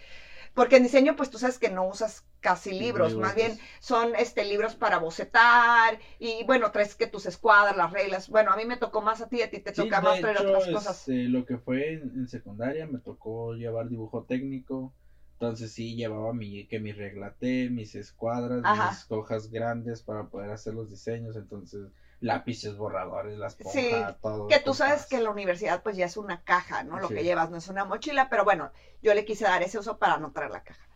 porque 0.55 0.77
en 0.77 0.83
diseño 0.85 1.17
pues 1.17 1.31
tú 1.31 1.39
sabes 1.39 1.59
que 1.59 1.69
no 1.71 1.85
usas 1.85 2.25
casi 2.41 2.73
libros, 2.73 3.17
más 3.17 3.35
bien 3.35 3.59
son 3.81 4.15
este 4.17 4.45
libros 4.45 4.75
para 4.75 4.99
bocetar 4.99 5.99
y 6.19 6.45
bueno, 6.45 6.71
traes 6.73 6.95
que 6.95 7.07
tus 7.07 7.27
escuadras, 7.27 7.77
las 7.77 7.93
reglas. 7.93 8.29
Bueno, 8.29 8.53
a 8.53 8.57
mí 8.57 8.65
me 8.65 8.77
tocó 8.77 9.01
más 9.03 9.21
a 9.21 9.29
ti, 9.29 9.43
a 9.43 9.51
ti 9.51 9.61
te 9.61 9.73
Sí, 9.73 9.91
toca 9.91 10.01
más 10.01 10.21
traer 10.21 10.39
otras 10.39 10.69
cosas. 10.69 11.11
este, 11.13 11.29
lo 11.29 11.45
que 11.45 11.57
fue 11.59 11.93
en, 11.95 12.03
en 12.17 12.27
secundaria 12.29 12.87
me 12.87 12.99
tocó 12.99 13.55
llevar 13.55 13.89
dibujo 13.89 14.25
técnico. 14.25 14.93
Entonces 15.35 15.73
sí 15.73 15.95
llevaba 15.97 16.33
mi, 16.33 16.67
que 16.67 16.79
mi 16.79 16.93
reglaté, 16.93 17.69
mis 17.71 17.95
escuadras, 17.95 18.67
Ajá. 18.71 19.05
mis 19.05 19.07
hojas 19.11 19.49
grandes 19.51 20.03
para 20.03 20.29
poder 20.29 20.51
hacer 20.51 20.75
los 20.75 20.91
diseños. 20.91 21.37
Entonces, 21.37 21.89
lápices, 22.21 22.77
borradores, 22.77 23.37
la 23.39 23.47
esponja, 23.49 24.13
Sí, 24.13 24.17
todo. 24.23 24.49
Que 24.49 24.59
tú 24.59 24.75
sabes 24.75 25.07
que 25.07 25.21
la 25.21 25.31
universidad 25.31 25.83
pues 25.83 25.97
ya 25.97 26.05
es 26.07 26.17
una 26.17 26.43
caja, 26.45 26.83
¿no? 26.83 26.99
Lo 26.99 27.09
Sí. 27.09 27.15
que 27.15 27.23
llevas 27.23 27.51
no 27.51 27.57
es 27.57 27.69
una 27.69 27.85
mochila, 27.85 28.29
pero 28.29 28.45
bueno, 28.45 28.71
yo 29.03 29.15
le 29.15 29.25
quise 29.25 29.45
dar 29.45 29.63
ese 29.63 29.79
uso 29.79 29.99
para 29.99 30.19
no 30.19 30.31
traer 30.33 30.51
la 30.51 30.63
caja. 30.63 30.89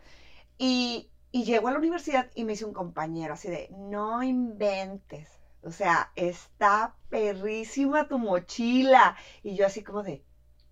Y, 0.57 1.09
y 1.31 1.43
llego 1.45 1.67
a 1.67 1.71
la 1.71 1.77
universidad 1.77 2.29
y 2.35 2.43
me 2.43 2.53
hizo 2.53 2.67
un 2.67 2.73
compañero 2.73 3.33
así 3.33 3.49
de, 3.49 3.67
no 3.71 4.23
inventes. 4.23 5.29
O 5.61 5.71
sea, 5.71 6.11
está 6.15 6.95
perrísima 7.09 8.07
tu 8.07 8.17
mochila. 8.19 9.15
Y 9.43 9.55
yo 9.55 9.65
así 9.65 9.83
como 9.83 10.03
de, 10.03 10.23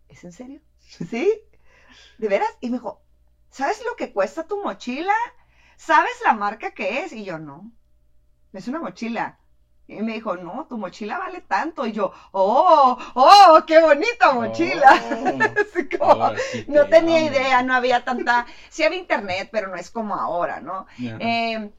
¿es 0.10 0.24
en 0.24 0.32
serio? 0.32 0.62
¿Sí? 0.80 1.32
¿De 2.18 2.28
veras? 2.28 2.50
Y 2.62 2.70
me 2.70 2.78
dijo, 2.78 3.02
¿sabes 3.50 3.84
lo 3.86 3.96
que 3.96 4.14
cuesta 4.14 4.44
tu 4.48 4.62
mochila? 4.64 5.14
¿Sabes 5.78 6.14
la 6.26 6.34
marca 6.34 6.72
que 6.74 7.04
es? 7.04 7.14
Y 7.14 7.24
yo, 7.24 7.38
no, 7.40 7.72
es 8.54 8.68
una 8.68 8.80
mochila. 8.80 9.40
Y 9.98 10.02
me 10.04 10.14
dijo, 10.14 10.38
no, 10.38 10.66
tu 10.68 10.78
mochila 10.78 11.18
vale 11.20 11.42
tanto. 11.42 11.86
Y 11.86 11.92
yo, 11.94 12.12
oh, 12.32 12.98
oh, 13.16 13.64
qué 13.68 13.80
bonita 13.82 14.34
mochila. 14.34 14.92
Oh, 15.02 15.54
como, 16.00 16.20
ahora 16.22 16.44
sí 16.44 16.64
no 16.68 16.88
te 16.88 16.90
tenía 16.90 17.20
amo. 17.20 17.22
idea, 17.22 17.64
no 17.64 17.74
había 17.74 18.04
tanta, 18.04 18.46
sí 18.70 18.84
había 18.84 19.00
internet, 19.00 19.50
pero 19.52 19.68
no 19.70 19.76
es 19.76 19.90
como 19.92 20.16
ahora, 20.16 20.60
¿no? 20.62 20.86
Eh, 21.20 21.72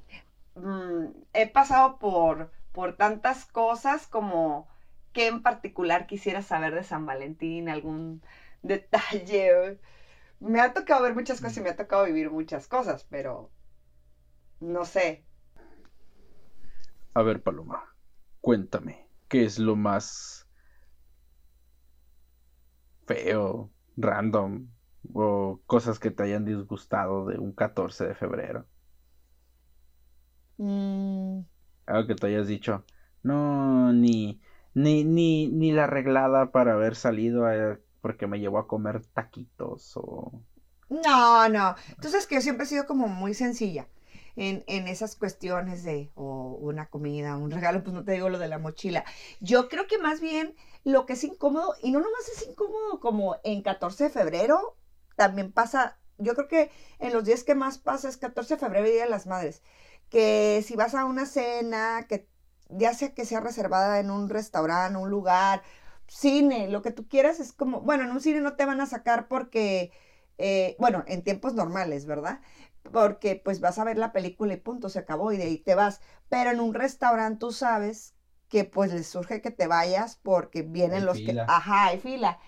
mm, 0.55 1.07
he 1.33 1.47
pasado 1.49 1.99
por, 1.99 2.53
por 2.73 2.97
tantas 2.97 3.45
cosas 3.47 4.07
como 4.07 4.69
que 5.13 5.27
en 5.29 5.43
particular 5.43 6.07
quisiera 6.07 6.43
saber 6.43 6.75
de 6.75 6.85
San 6.85 7.07
Valentín, 7.07 7.69
algún 7.69 8.23
detalle. 8.63 9.79
Me 10.41 10.61
ha 10.61 10.73
tocado 10.75 11.03
ver 11.05 11.15
muchas 11.15 11.41
cosas 11.41 11.59
y 11.59 11.61
me 11.63 11.71
ha 11.71 11.77
tocado 11.77 12.05
vivir 12.07 12.31
muchas 12.31 12.69
cosas, 12.69 13.05
pero 13.11 13.51
no 14.61 14.85
sé. 14.85 15.25
A 17.15 17.23
ver, 17.23 17.43
Paloma, 17.43 17.94
cuéntame, 18.45 19.09
¿qué 19.29 19.45
es 19.45 19.59
lo 19.59 19.77
más 19.77 20.49
feo, 23.07 23.73
random 23.97 24.69
o 25.15 25.61
cosas 25.67 25.99
que 25.99 26.11
te 26.11 26.23
hayan 26.25 26.45
disgustado 26.45 27.27
de 27.27 27.39
un 27.39 27.53
14 27.53 28.07
de 28.07 28.15
febrero? 28.15 28.69
Mm, 30.59 31.45
Algo 31.87 32.07
que 32.09 32.15
te 32.15 32.27
hayas 32.29 32.47
dicho, 32.49 32.85
no, 33.23 33.93
ni, 33.93 34.41
ni, 34.75 35.05
ni, 35.05 35.49
ni 35.49 35.73
la 35.73 35.85
arreglada 35.85 36.51
para 36.53 36.73
haber 36.75 36.95
salido 36.97 37.47
a- 37.47 37.79
porque 38.01 38.27
me 38.27 38.41
llevó 38.41 38.59
a 38.59 38.67
comer 38.69 39.05
taquitos 39.07 39.93
o... 39.97 40.45
No, 40.89 41.49
no. 41.49 41.75
Entonces 41.95 42.27
que 42.27 42.37
yo 42.37 42.41
siempre 42.41 42.65
he 42.65 42.69
sido 42.69 42.87
como 42.87 43.09
muy 43.09 43.35
sencilla 43.35 43.89
en, 44.37 44.65
en 44.67 44.89
esas 44.89 45.17
cuestiones 45.17 45.85
de 45.85 46.11
una 46.15 46.89
comida, 46.89 47.37
un 47.37 47.51
regalo, 47.51 47.83
pues 47.83 47.95
no 47.95 48.05
te 48.05 48.13
digo 48.13 48.29
lo 48.29 48.39
de 48.39 48.49
la 48.49 48.59
mochila. 48.59 49.05
Yo 49.41 49.69
creo 49.69 49.87
que 49.87 49.99
más 49.99 50.21
bien 50.21 50.55
lo 50.85 51.07
que 51.07 51.15
es 51.15 51.25
incómodo, 51.25 51.75
y 51.83 51.93
no 51.93 52.01
nomás 52.01 52.29
es 52.29 52.49
incómodo 52.49 53.01
como 53.01 53.37
en 53.45 53.63
14 53.63 54.05
de 54.05 54.11
febrero, 54.11 54.77
también 55.17 55.53
pasa, 55.53 55.99
yo 56.19 56.35
creo 56.35 56.49
que 56.49 56.71
en 56.99 57.13
los 57.13 57.25
días 57.25 57.45
que 57.45 57.55
más 57.55 57.79
pasa 57.79 58.09
es 58.09 58.17
14 58.17 58.55
de 58.55 58.61
febrero 58.61 58.87
y 58.89 58.93
Día 58.93 59.05
de 59.05 59.11
las 59.11 59.27
Madres, 59.27 59.63
que 60.11 60.63
si 60.67 60.77
vas 60.77 60.95
a 60.95 61.05
una 61.05 61.27
cena, 61.27 62.07
que 62.09 62.29
ya 62.69 62.95
sea 62.95 63.15
que 63.15 63.25
sea 63.25 63.41
reservada 63.41 64.01
en 64.01 64.11
un 64.11 64.29
restaurante, 64.29 64.99
un 64.99 65.11
lugar, 65.11 65.63
cine, 66.09 66.69
lo 66.69 66.83
que 66.83 66.91
tú 66.91 67.09
quieras, 67.09 67.41
es 67.41 67.53
como, 67.53 67.81
bueno, 67.81 68.05
en 68.05 68.11
un 68.11 68.21
cine 68.21 68.41
no 68.41 68.57
te 68.57 68.67
van 68.67 68.81
a 68.81 68.87
sacar 68.87 69.29
porque 69.29 69.93
eh, 70.39 70.77
bueno, 70.79 71.05
en 71.07 71.23
tiempos 71.23 71.55
normales, 71.55 72.07
¿verdad? 72.07 72.41
Porque 72.93 73.37
pues 73.37 73.61
vas 73.61 73.79
a 73.79 73.85
ver 73.85 73.99
la 73.99 74.13
película 74.13 74.55
y 74.55 74.59
punto, 74.59 74.89
se 74.89 74.99
acabó 75.01 75.33
y 75.33 75.37
de 75.37 75.45
ahí 75.45 75.59
te 75.59 75.75
vas. 75.75 76.01
Pero 76.29 76.51
en 76.51 76.61
un 76.61 76.75
restaurante 76.75 77.39
tú 77.41 77.53
sabes 77.53 78.15
que 78.49 78.65
pues 78.65 78.93
les 78.93 79.07
surge 79.09 79.41
que 79.41 79.51
te 79.51 79.67
vayas 79.67 80.17
porque 80.17 80.63
vienen 80.63 81.01
Hay 81.01 81.05
los 81.05 81.23
fila. 81.23 81.43
que, 81.45 81.45
ajá, 81.47 81.87
hay 81.87 81.99
fila. 82.01 82.39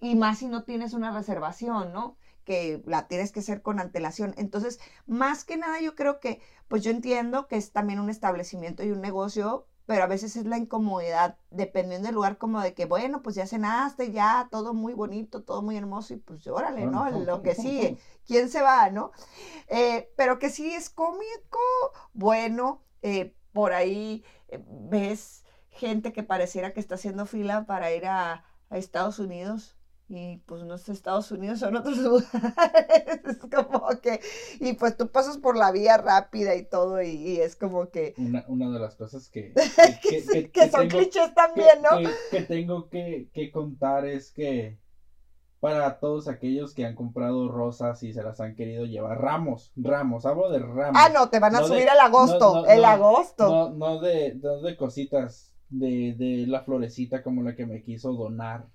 Y 0.00 0.16
más 0.16 0.38
si 0.38 0.48
no 0.48 0.64
tienes 0.64 0.92
una 0.94 1.12
reservación, 1.12 1.92
¿no? 1.92 2.18
Que 2.44 2.82
la 2.86 3.08
tienes 3.08 3.32
que 3.32 3.40
hacer 3.40 3.62
con 3.62 3.80
antelación. 3.80 4.34
Entonces, 4.36 4.78
más 5.06 5.44
que 5.44 5.56
nada 5.56 5.80
yo 5.80 5.94
creo 5.94 6.20
que, 6.20 6.40
pues 6.68 6.82
yo 6.82 6.90
entiendo 6.90 7.46
que 7.48 7.56
es 7.56 7.72
también 7.72 8.00
un 8.00 8.10
establecimiento 8.10 8.82
y 8.84 8.90
un 8.90 9.00
negocio 9.00 9.66
pero 9.86 10.04
a 10.04 10.06
veces 10.06 10.36
es 10.36 10.46
la 10.46 10.56
incomodidad, 10.56 11.36
dependiendo 11.50 12.06
del 12.06 12.14
lugar, 12.14 12.38
como 12.38 12.60
de 12.60 12.74
que, 12.74 12.86
bueno, 12.86 13.22
pues 13.22 13.36
ya 13.36 13.46
cenaste, 13.46 14.12
ya, 14.12 14.48
todo 14.50 14.72
muy 14.72 14.94
bonito, 14.94 15.42
todo 15.42 15.62
muy 15.62 15.76
hermoso, 15.76 16.14
y 16.14 16.16
pues 16.16 16.46
órale, 16.46 16.86
¿no? 16.86 17.10
Lo 17.10 17.42
que 17.42 17.54
sigue, 17.54 17.98
¿quién 18.26 18.48
se 18.48 18.62
va, 18.62 18.90
no? 18.90 19.12
Eh, 19.68 20.12
pero 20.16 20.38
que 20.38 20.50
sí 20.50 20.72
es 20.72 20.88
cómico, 20.90 21.58
bueno, 22.12 22.82
eh, 23.02 23.36
por 23.52 23.72
ahí 23.72 24.24
eh, 24.48 24.62
ves 24.66 25.44
gente 25.70 26.12
que 26.12 26.22
pareciera 26.22 26.72
que 26.72 26.80
está 26.80 26.94
haciendo 26.94 27.26
fila 27.26 27.66
para 27.66 27.92
ir 27.92 28.06
a, 28.06 28.44
a 28.70 28.78
Estados 28.78 29.18
Unidos 29.18 29.76
y 30.08 30.36
pues 30.46 30.62
no 30.64 30.74
es 30.74 30.88
Estados 30.88 31.30
Unidos, 31.30 31.60
son 31.60 31.76
otros 31.76 31.96
lugares. 31.98 33.20
es 33.24 33.38
como 33.38 33.88
que, 34.02 34.20
y 34.60 34.74
pues 34.74 34.96
tú 34.96 35.08
pasas 35.08 35.38
por 35.38 35.56
la 35.56 35.72
vía 35.72 35.96
rápida 35.96 36.54
y 36.54 36.64
todo, 36.64 37.02
y, 37.02 37.40
es 37.40 37.56
como 37.56 37.88
que. 37.90 38.14
Una, 38.18 38.44
una, 38.48 38.70
de 38.70 38.78
las 38.78 38.96
cosas 38.96 39.28
que. 39.28 39.54
Que, 40.52 40.70
son 40.70 40.88
clichés 40.88 41.34
también, 41.34 41.82
¿no? 41.82 42.08
Que, 42.30 42.42
tengo 42.42 42.88
que, 42.88 43.50
contar 43.52 44.06
es 44.06 44.30
que. 44.32 44.78
Para 45.60 45.98
todos 45.98 46.28
aquellos 46.28 46.74
que 46.74 46.84
han 46.84 46.94
comprado 46.94 47.48
rosas 47.48 48.02
y 48.02 48.12
se 48.12 48.22
las 48.22 48.38
han 48.38 48.54
querido 48.54 48.84
llevar, 48.84 49.18
ramos, 49.22 49.72
ramos, 49.76 50.26
hablo 50.26 50.50
de 50.50 50.58
ramos. 50.58 50.94
Ah, 50.94 51.08
no, 51.08 51.30
te 51.30 51.40
van 51.40 51.56
a 51.56 51.64
subir 51.64 51.88
el 51.90 52.00
agosto, 52.00 52.66
el 52.66 52.84
agosto. 52.84 53.48
No, 53.48 53.70
no 53.70 53.98
de, 53.98 54.34
no 54.34 54.60
de 54.60 54.76
cositas, 54.76 55.54
de, 55.70 56.16
de 56.18 56.46
la 56.46 56.64
florecita 56.64 57.22
como 57.22 57.42
la 57.42 57.56
que 57.56 57.64
me 57.64 57.82
quiso 57.82 58.12
donar 58.12 58.66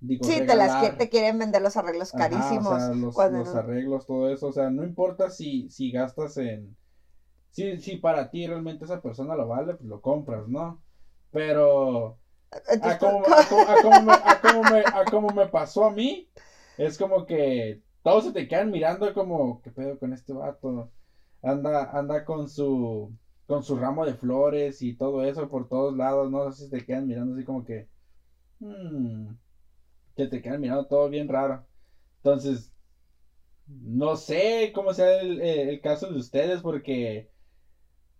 sí, 0.00 0.46
te 0.46 0.56
las 0.56 0.96
te 0.96 1.08
quieren 1.08 1.38
vender 1.38 1.62
los 1.62 1.76
arreglos 1.76 2.12
carísimos. 2.12 2.96
los, 2.96 3.54
arreglos, 3.54 4.06
todo 4.06 4.32
eso. 4.32 4.48
O 4.48 4.52
sea, 4.52 4.70
no 4.70 4.84
importa 4.84 5.30
si, 5.30 5.68
si 5.70 5.90
gastas 5.90 6.36
en. 6.38 6.76
Si, 7.50 7.78
si 7.78 7.96
para 7.96 8.30
ti 8.30 8.46
realmente 8.46 8.84
esa 8.84 9.02
persona 9.02 9.34
lo 9.34 9.48
vale, 9.48 9.74
pues 9.74 9.88
lo 9.88 10.00
compras, 10.00 10.46
¿no? 10.48 10.82
Pero. 11.30 12.18
a, 12.50 12.98
como, 15.10 15.30
me, 15.30 15.46
pasó 15.46 15.84
a 15.84 15.92
mí, 15.92 16.28
es 16.76 16.98
como 16.98 17.26
que 17.26 17.82
todos 18.02 18.24
se 18.24 18.32
te 18.32 18.48
quedan 18.48 18.70
mirando 18.70 19.12
como, 19.14 19.60
¿qué 19.62 19.70
pedo 19.70 19.98
con 19.98 20.12
este 20.12 20.32
vato? 20.32 20.90
Anda, 21.42 21.90
anda 21.92 22.24
con 22.24 22.48
su 22.48 23.12
con 23.50 23.64
su 23.64 23.76
ramo 23.76 24.06
de 24.06 24.14
flores 24.14 24.80
y 24.80 24.94
todo 24.94 25.24
eso 25.24 25.48
por 25.48 25.68
todos 25.68 25.96
lados, 25.96 26.30
¿no? 26.30 26.44
Así 26.44 26.70
te 26.70 26.86
quedan 26.86 27.08
mirando 27.08 27.34
así 27.34 27.44
como 27.44 27.64
que, 27.64 27.88
hmm, 28.60 29.26
que 30.24 30.36
te 30.36 30.42
quedan 30.42 30.60
mirando 30.60 30.86
todo 30.86 31.08
bien 31.08 31.28
raro. 31.28 31.66
Entonces, 32.16 32.72
no 33.66 34.16
sé 34.16 34.72
cómo 34.74 34.92
sea 34.92 35.20
el, 35.20 35.80
caso 35.80 36.10
de 36.10 36.18
ustedes, 36.18 36.60
porque 36.60 37.30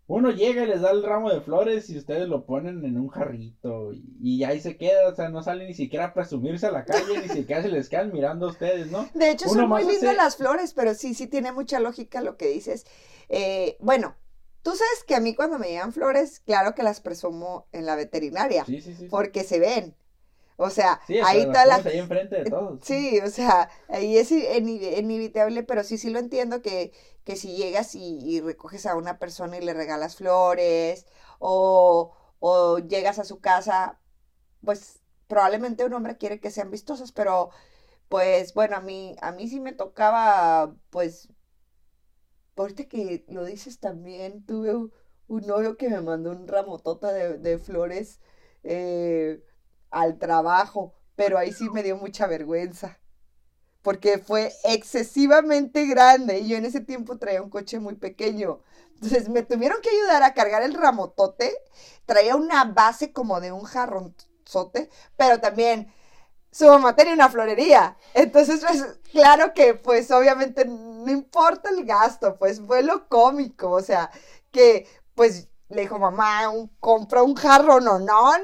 uno 0.06 0.30
llega 0.30 0.62
y 0.62 0.66
les 0.66 0.80
da 0.80 0.90
el 0.90 1.02
ramo 1.02 1.30
de 1.30 1.40
flores 1.40 1.90
y 1.90 1.98
ustedes 1.98 2.28
lo 2.28 2.46
ponen 2.46 2.84
en 2.84 2.98
un 2.98 3.08
jarrito 3.08 3.92
y, 3.92 4.42
ahí 4.44 4.60
se 4.60 4.76
queda, 4.76 5.08
o 5.08 5.14
sea, 5.14 5.28
no 5.28 5.42
sale 5.42 5.66
ni 5.66 5.74
siquiera 5.74 6.06
a 6.06 6.14
presumirse 6.14 6.66
a 6.66 6.72
la 6.72 6.84
calle, 6.84 7.20
ni 7.20 7.28
siquiera 7.28 7.62
se 7.62 7.68
les 7.68 7.88
quedan 7.88 8.12
mirando 8.12 8.46
a 8.46 8.50
ustedes, 8.50 8.90
¿no? 8.90 9.08
De 9.14 9.30
hecho, 9.30 9.48
son 9.48 9.68
muy 9.68 9.84
lindas 9.84 10.16
las 10.16 10.36
flores, 10.36 10.72
pero 10.74 10.94
sí, 10.94 11.14
sí 11.14 11.26
tiene 11.26 11.52
mucha 11.52 11.78
lógica 11.80 12.20
lo 12.20 12.36
que 12.36 12.48
dices. 12.48 12.86
Eh, 13.28 13.76
bueno, 13.80 14.16
Tú 14.62 14.72
sabes 14.72 15.04
que 15.06 15.14
a 15.14 15.20
mí 15.20 15.34
cuando 15.34 15.58
me 15.58 15.68
llegan 15.68 15.92
flores, 15.92 16.40
claro 16.40 16.74
que 16.74 16.82
las 16.82 17.00
presumo 17.00 17.66
en 17.72 17.86
la 17.86 17.96
veterinaria, 17.96 18.64
sí, 18.66 18.80
sí, 18.80 18.94
sí, 18.94 19.06
porque 19.08 19.42
se 19.42 19.58
ven. 19.58 19.96
O 20.62 20.68
sea, 20.68 21.00
ahí 21.24 21.40
está 21.40 21.64
la... 21.64 21.76
Ahí 21.76 21.98
enfrente 21.98 22.44
de 22.44 22.50
todos. 22.50 22.80
Sí, 22.82 23.18
o 23.20 23.30
sea, 23.30 23.70
ahí 23.88 24.18
es 24.18 24.30
inevitable, 24.30 25.62
pero 25.62 25.84
sí, 25.84 25.96
sí 25.96 26.10
lo 26.10 26.18
entiendo 26.18 26.60
que, 26.60 26.92
que 27.24 27.36
si 27.36 27.56
llegas 27.56 27.94
y, 27.94 28.42
recoges 28.42 28.84
a 28.84 28.94
una 28.94 29.18
persona 29.18 29.56
y 29.56 29.62
le 29.62 29.72
regalas 29.72 30.16
flores 30.16 31.06
o, 31.38 32.14
o 32.40 32.78
llegas 32.78 33.18
a 33.18 33.24
su 33.24 33.40
casa, 33.40 33.98
pues 34.62 35.00
probablemente 35.28 35.86
un 35.86 35.94
hombre 35.94 36.18
quiere 36.18 36.40
que 36.40 36.50
sean 36.50 36.70
vistosas, 36.70 37.10
pero 37.12 37.48
pues 38.10 38.52
bueno, 38.52 38.76
a 38.76 38.80
mí, 38.82 39.16
a 39.22 39.32
mí 39.32 39.48
sí 39.48 39.60
me 39.60 39.72
tocaba, 39.72 40.76
pues, 40.90 41.30
ahorita 42.54 42.84
que 42.84 43.24
lo 43.28 43.46
dices 43.46 43.80
también, 43.80 44.44
tuve 44.44 44.74
un, 44.74 44.92
novio 45.46 45.78
que 45.78 45.88
me 45.88 46.02
mandó 46.02 46.32
un 46.32 46.46
ramotota 46.46 47.12
de, 47.14 47.38
de 47.38 47.58
flores, 47.58 48.20
eh, 48.62 49.42
al 49.90 50.18
trabajo, 50.18 50.94
pero 51.16 51.38
ahí 51.38 51.52
sí 51.52 51.68
me 51.70 51.82
dio 51.82 51.96
mucha 51.96 52.26
vergüenza, 52.26 52.98
porque 53.82 54.18
fue 54.18 54.52
excesivamente 54.64 55.86
grande 55.86 56.40
y 56.40 56.48
yo 56.48 56.56
en 56.56 56.64
ese 56.64 56.80
tiempo 56.80 57.18
traía 57.18 57.42
un 57.42 57.50
coche 57.50 57.78
muy 57.78 57.94
pequeño. 57.96 58.60
Entonces 58.94 59.28
me 59.28 59.42
tuvieron 59.42 59.80
que 59.80 59.90
ayudar 59.90 60.22
a 60.22 60.34
cargar 60.34 60.62
el 60.62 60.74
ramotote, 60.74 61.54
traía 62.06 62.36
una 62.36 62.64
base 62.64 63.12
como 63.12 63.40
de 63.40 63.52
un 63.52 63.64
jarronzote, 63.64 64.90
pero 65.16 65.40
también 65.40 65.92
su 66.50 66.66
mamá 66.66 66.96
tenía 66.96 67.14
una 67.14 67.28
florería. 67.28 67.96
Entonces, 68.14 68.64
pues, 68.66 68.82
claro 69.12 69.54
que, 69.54 69.74
pues, 69.74 70.10
obviamente 70.10 70.64
no 70.66 71.10
importa 71.10 71.70
el 71.70 71.84
gasto, 71.84 72.36
pues 72.38 72.60
fue 72.60 72.82
lo 72.82 73.08
cómico, 73.08 73.70
o 73.70 73.82
sea, 73.82 74.10
que, 74.50 74.88
pues, 75.14 75.49
le 75.70 75.82
dijo, 75.82 75.98
mamá, 75.98 76.48
un, 76.48 76.68
compra 76.80 77.22
un 77.22 77.34
jarro 77.34 77.80
nonón, 77.80 78.42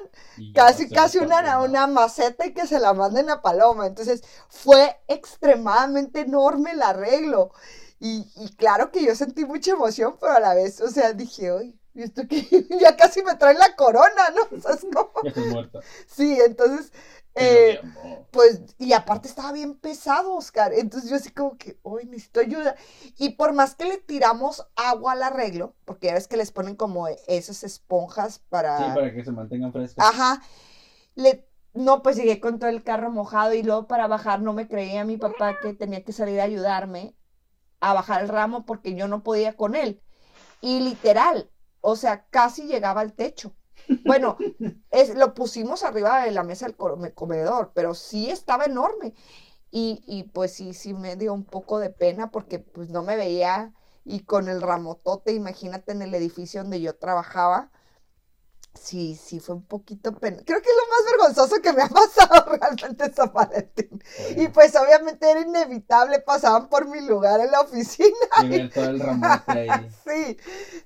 casi, 0.54 0.88
casi 0.88 1.18
una, 1.18 1.60
una 1.60 1.86
maceta 1.86 2.46
y 2.46 2.54
que 2.54 2.66
se 2.66 2.78
la 2.78 2.94
manden 2.94 3.30
a 3.30 3.42
Paloma. 3.42 3.86
Entonces 3.86 4.22
fue 4.48 5.00
extremadamente 5.08 6.20
enorme 6.20 6.72
el 6.72 6.82
arreglo. 6.82 7.50
Y, 7.98 8.54
claro 8.56 8.92
que 8.92 9.04
yo 9.04 9.14
sentí 9.14 9.44
mucha 9.44 9.72
emoción, 9.72 10.16
pero 10.20 10.32
a 10.32 10.40
la 10.40 10.54
vez, 10.54 10.80
o 10.80 10.88
sea, 10.88 11.12
dije, 11.12 11.50
oye, 11.50 11.74
esto 11.94 12.22
que 12.28 12.42
ya 12.80 12.96
casi 12.96 13.22
me 13.22 13.34
trae 13.36 13.54
la 13.54 13.74
corona, 13.74 14.30
¿no? 14.34 14.42
O 14.42 14.70
Sí, 16.06 16.38
entonces 16.44 16.92
eh, 17.36 17.80
pues, 18.30 18.62
y 18.78 18.92
aparte 18.92 19.28
estaba 19.28 19.52
bien 19.52 19.74
pesado, 19.74 20.34
Oscar. 20.34 20.72
Entonces 20.72 21.10
yo 21.10 21.16
así 21.16 21.30
como 21.30 21.56
que, 21.56 21.78
hoy 21.82 22.06
necesito 22.06 22.40
ayuda. 22.40 22.76
Y 23.18 23.30
por 23.30 23.52
más 23.52 23.74
que 23.74 23.84
le 23.84 23.98
tiramos 23.98 24.66
agua 24.74 25.12
al 25.12 25.22
arreglo, 25.22 25.74
porque 25.84 26.08
ya 26.08 26.14
ves 26.14 26.28
que 26.28 26.36
les 26.36 26.50
ponen 26.50 26.76
como 26.76 27.08
esas 27.08 27.62
esponjas 27.62 28.40
para... 28.48 28.78
Sí, 28.78 28.94
para 28.94 29.14
que 29.14 29.24
se 29.24 29.32
mantengan 29.32 29.72
frescos. 29.72 30.04
Ajá. 30.04 30.42
Le, 31.14 31.46
no, 31.74 32.02
pues 32.02 32.16
llegué 32.16 32.40
con 32.40 32.58
todo 32.58 32.70
el 32.70 32.82
carro 32.82 33.10
mojado 33.10 33.52
y 33.54 33.62
luego 33.62 33.86
para 33.86 34.06
bajar 34.06 34.40
no 34.40 34.52
me 34.52 34.66
creía 34.66 35.04
mi 35.04 35.18
papá 35.18 35.58
que 35.60 35.74
tenía 35.74 36.04
que 36.04 36.12
salir 36.12 36.40
a 36.40 36.44
ayudarme 36.44 37.14
a 37.80 37.92
bajar 37.92 38.22
el 38.22 38.28
ramo 38.28 38.64
porque 38.64 38.94
yo 38.94 39.08
no 39.08 39.22
podía 39.22 39.56
con 39.56 39.74
él. 39.74 40.02
Y 40.60 40.80
literal, 40.80 41.50
o 41.80 41.96
sea, 41.96 42.26
casi 42.30 42.66
llegaba 42.66 43.02
al 43.02 43.12
techo. 43.12 43.54
Bueno, 44.04 44.36
es, 44.90 45.14
lo 45.14 45.34
pusimos 45.34 45.82
arriba 45.82 46.22
de 46.22 46.30
la 46.30 46.42
mesa 46.42 46.66
del 46.66 46.76
comedor, 47.14 47.72
pero 47.74 47.94
sí 47.94 48.30
estaba 48.30 48.64
enorme. 48.64 49.14
Y, 49.70 50.02
y, 50.06 50.24
pues 50.24 50.52
sí, 50.52 50.72
sí 50.72 50.94
me 50.94 51.16
dio 51.16 51.34
un 51.34 51.44
poco 51.44 51.78
de 51.78 51.90
pena 51.90 52.30
porque 52.30 52.58
pues 52.58 52.88
no 52.88 53.02
me 53.02 53.16
veía 53.16 53.74
y 54.04 54.20
con 54.20 54.48
el 54.48 54.62
ramotote, 54.62 55.32
imagínate 55.32 55.92
en 55.92 56.02
el 56.02 56.14
edificio 56.14 56.62
donde 56.62 56.80
yo 56.80 56.94
trabajaba, 56.94 57.70
sí, 58.72 59.16
sí 59.20 59.40
fue 59.40 59.56
un 59.56 59.64
poquito 59.64 60.14
pena. 60.14 60.38
Creo 60.44 60.62
que 60.62 60.68
es 60.68 60.76
lo 60.76 60.88
más 60.88 61.12
vergonzoso 61.12 61.60
que 61.60 61.72
me 61.72 61.82
ha 61.82 61.88
pasado 61.88 62.56
realmente 62.56 63.12
San 63.12 63.32
Valentín. 63.32 64.02
Y 64.36 64.48
pues 64.48 64.74
obviamente 64.76 65.28
era 65.28 65.40
inevitable, 65.40 66.20
pasaban 66.20 66.68
por 66.68 66.88
mi 66.88 67.00
lugar 67.00 67.40
en 67.40 67.50
la 67.50 67.60
oficina. 67.60 68.08
Y 68.44 68.68
todo 68.68 68.90
el 68.90 69.00
ramote 69.00 69.52
ahí. 69.52 69.90
sí, 70.06 70.36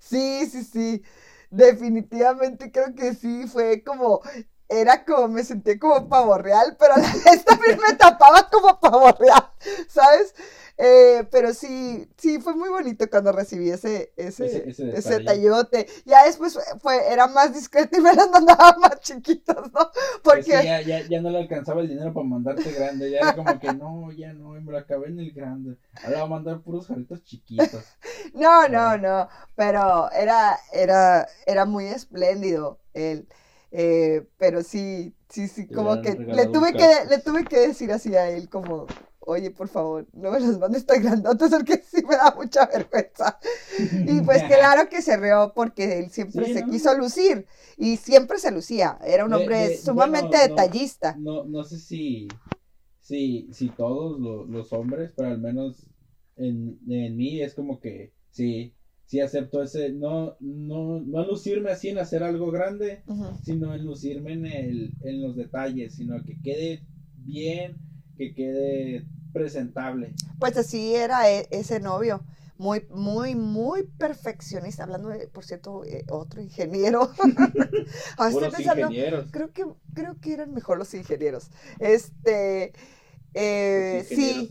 sí, 0.01 0.47
sí, 0.51 0.65
sí 0.65 1.03
definitivamente 1.51 2.71
creo 2.73 2.95
que 2.95 3.15
sí, 3.15 3.47
fue 3.47 3.83
como, 3.85 4.21
era 4.69 5.05
como, 5.05 5.29
me 5.29 5.45
sentí 5.45 5.79
como 5.79 6.09
pavo 6.09 6.39
real, 6.39 6.77
pero 6.79 6.95
a 6.95 6.99
la 6.99 7.13
vez 7.13 7.79
me 7.79 7.95
tapaba 7.97 8.49
como 8.51 8.79
pavo 8.81 9.11
real, 9.19 9.51
¿sabes? 9.89 10.35
Eh, 10.83 11.29
pero 11.31 11.53
sí, 11.53 12.09
sí, 12.17 12.41
fue 12.41 12.55
muy 12.57 12.71
bonito 12.71 13.05
cuando 13.11 13.33
recibí 13.33 13.69
ese, 13.69 14.15
ese, 14.17 14.67
ese, 14.67 15.21
tallote. 15.21 15.87
Ya 16.07 16.25
después 16.25 16.59
fue, 16.81 17.13
era 17.13 17.27
más 17.27 17.53
discreto 17.53 17.99
y 17.99 18.01
me 18.01 18.15
las 18.15 18.31
mandaba 18.31 18.75
más 18.81 18.99
chiquitos, 19.01 19.71
¿no? 19.75 19.91
Porque 20.25 20.53
ya, 20.53 20.81
ya, 20.81 21.07
ya, 21.07 21.21
no 21.21 21.29
le 21.29 21.41
alcanzaba 21.41 21.83
el 21.83 21.89
dinero 21.89 22.15
para 22.15 22.27
mandarte 22.27 22.73
grande, 22.73 23.11
ya 23.11 23.19
era 23.19 23.37
como 23.37 23.61
que 23.61 23.75
no, 23.75 24.11
ya 24.13 24.33
no, 24.33 24.53
me 24.53 24.73
lo 24.73 24.79
acabé 24.79 25.09
en 25.09 25.19
el 25.19 25.33
grande. 25.33 25.77
Ahora 26.03 26.21
va 26.21 26.25
a 26.25 26.29
mandar 26.29 26.61
puros 26.63 26.87
jaritos 26.87 27.23
chiquitos. 27.25 27.85
no, 28.33 28.67
no, 28.69 28.97
no, 28.97 29.29
pero 29.57 30.11
era, 30.13 30.59
era, 30.73 31.29
era 31.45 31.67
muy 31.67 31.85
espléndido 31.85 32.81
el... 32.95 33.29
Eh, 33.73 34.27
pero 34.37 34.65
sí, 34.65 35.15
sí, 35.29 35.47
sí, 35.47 35.69
como 35.69 36.03
que 36.03 36.15
le 36.15 36.47
tuve 36.47 36.73
que, 36.73 37.05
le 37.09 37.19
tuve 37.19 37.45
que 37.45 37.69
decir 37.69 37.93
así 37.93 38.17
a 38.17 38.29
él 38.29 38.49
como, 38.49 38.89
oye, 39.21 39.51
por 39.51 39.69
favor, 39.69 40.07
no 40.13 40.31
me 40.31 40.41
los 40.41 40.59
mandes 40.59 40.87
tan 40.87 41.03
grandotes 41.03 41.51
porque 41.51 41.83
sí 41.87 42.03
me 42.09 42.17
da 42.17 42.35
mucha 42.37 42.67
vergüenza. 42.67 43.39
Y 43.79 44.21
pues 44.25 44.43
claro 44.45 44.89
que 44.89 45.03
se 45.03 45.17
rió 45.17 45.53
porque 45.55 45.99
él 45.99 46.11
siempre 46.11 46.53
se 46.53 46.65
quiso 46.65 46.97
lucir 46.97 47.47
y 47.77 47.97
siempre 47.97 48.39
se 48.39 48.51
lucía. 48.51 48.99
Era 49.05 49.25
un 49.25 49.33
hombre 49.33 49.77
sumamente 49.77 50.37
detallista. 50.39 51.17
No, 51.19 51.45
no, 51.45 51.65
sé 51.65 51.79
si, 51.79 52.29
si, 53.01 53.49
si 53.53 53.69
todos 53.71 54.19
los 54.49 54.73
hombres, 54.73 55.13
pero 55.17 55.29
al 55.29 55.41
menos 55.41 55.87
en, 56.37 56.79
en 56.89 57.17
mí 57.17 57.43
es 57.43 57.55
como 57.55 57.81
que 57.81 58.13
sí, 58.31 58.75
sí 59.05 59.21
acepto 59.21 59.63
ese, 59.63 59.93
no, 59.93 60.37
no, 60.41 61.01
no 61.01 61.27
lucirme 61.27 61.71
así 61.71 61.89
en 61.89 61.99
hacer 61.99 62.23
algo 62.23 62.51
grande, 62.51 63.03
sino 63.43 63.75
en 63.75 63.85
lucirme 63.85 64.35
en, 64.35 64.47
el, 64.47 64.93
en 65.03 65.21
los 65.21 65.37
detalles, 65.37 65.97
sino 65.97 66.23
que 66.25 66.41
quede 66.41 66.87
bien, 67.17 67.77
que 68.21 68.35
quede 68.35 69.07
presentable. 69.33 70.15
Pues 70.39 70.55
así 70.59 70.95
era 70.95 71.31
e, 71.31 71.49
ese 71.51 71.81
novio. 71.81 72.23
Muy, 72.59 72.87
muy, 72.91 73.35
muy 73.35 73.85
perfeccionista. 73.85 74.83
Hablando 74.83 75.09
de, 75.09 75.27
por 75.29 75.47
cierto, 75.47 75.83
eh, 75.87 76.05
otro 76.11 76.43
ingeniero. 76.43 77.11
ingenieros. 78.59 79.31
Creo 79.31 79.51
que, 79.53 79.65
creo 79.95 80.21
que 80.21 80.35
eran 80.35 80.53
mejor 80.53 80.77
los 80.77 80.93
ingenieros. 80.93 81.51
Este, 81.79 82.75
eh, 83.33 84.05
sí, 84.07 84.51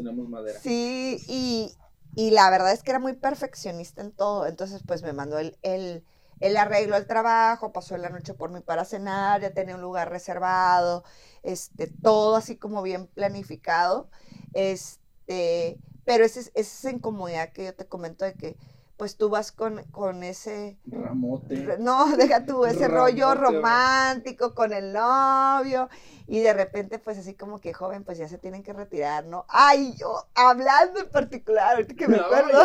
sí, 0.60 1.18
y, 1.28 1.72
y 2.16 2.32
la 2.32 2.50
verdad 2.50 2.74
es 2.74 2.82
que 2.82 2.90
era 2.90 3.00
muy 3.00 3.14
perfeccionista 3.14 4.02
en 4.02 4.12
todo. 4.12 4.48
Entonces, 4.48 4.82
pues 4.84 5.04
me 5.04 5.14
mandó 5.14 5.38
el, 5.38 5.56
el, 5.62 6.04
el 6.40 6.58
arreglo 6.58 6.96
al 6.96 7.08
trabajo, 7.08 7.72
pasó 7.72 7.98
la 7.98 8.10
noche 8.10 8.34
por 8.34 8.50
mí 8.52 8.62
para 8.62 8.86
cenar, 8.86 9.42
ya 9.42 9.54
tenía 9.54 9.76
un 9.76 9.82
lugar 9.82 10.10
reservado, 10.10 11.04
este, 11.44 11.88
todo 11.88 12.36
así 12.36 12.58
como 12.58 12.82
bien 12.82 13.08
planificado. 13.08 14.10
Este, 14.54 15.80
pero 16.06 16.26
esa 16.26 16.40
es 16.40 16.52
esa 16.56 16.92
incomodidad 16.92 17.52
que 17.52 17.66
yo 17.66 17.76
te 17.76 17.86
comento 17.88 18.26
de 18.26 18.34
que 18.34 18.58
pues 19.00 19.16
tú 19.16 19.30
vas 19.30 19.54
con, 19.54 19.82
con 19.92 20.24
ese... 20.24 20.78
Ramote. 20.86 21.56
No, 21.80 22.18
deja 22.18 22.46
tú 22.46 22.66
ese 22.66 22.90
rollo 22.90 23.34
romántico 23.34 24.54
con 24.54 24.74
el 24.74 24.92
novio 24.92 25.88
y 26.28 26.40
de 26.40 26.52
repente 26.52 27.00
pues 27.00 27.18
así 27.18 27.34
como 27.34 27.62
que 27.62 27.74
joven 27.74 28.04
pues 28.04 28.18
ya 28.18 28.28
se 28.28 28.38
tienen 28.38 28.62
que 28.62 28.74
retirar, 28.74 29.26
¿no? 29.26 29.46
Ay, 29.48 29.96
yo 29.96 30.28
hablando 30.36 31.00
en 31.00 31.10
particular, 31.10 31.76
ahorita 31.76 31.96
que 31.96 32.08
me 32.10 32.18
acuerdo. 32.18 32.62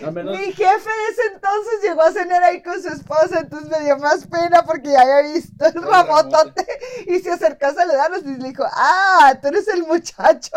Mi 0.00 0.52
jefe 0.52 0.90
de 0.90 1.08
ese 1.10 1.22
entonces 1.34 1.82
llegó 1.82 2.02
a 2.02 2.12
cenar 2.12 2.42
ahí 2.42 2.62
con 2.62 2.80
su 2.82 2.88
esposa, 2.88 3.40
entonces 3.40 3.68
me 3.68 3.84
dio 3.84 3.98
más 3.98 4.26
pena 4.26 4.64
porque 4.64 4.90
ya 4.90 5.02
había 5.02 5.32
visto 5.32 5.66
el, 5.66 5.82
ramotote 5.82 6.66
y 7.06 7.18
se 7.18 7.30
acercó 7.30 7.66
a 7.66 7.74
saludarnos 7.74 8.22
y 8.22 8.36
le 8.36 8.48
dijo, 8.48 8.64
ah, 8.64 9.38
tú 9.40 9.48
eres 9.48 9.68
el 9.68 9.84
muchacho 9.84 10.56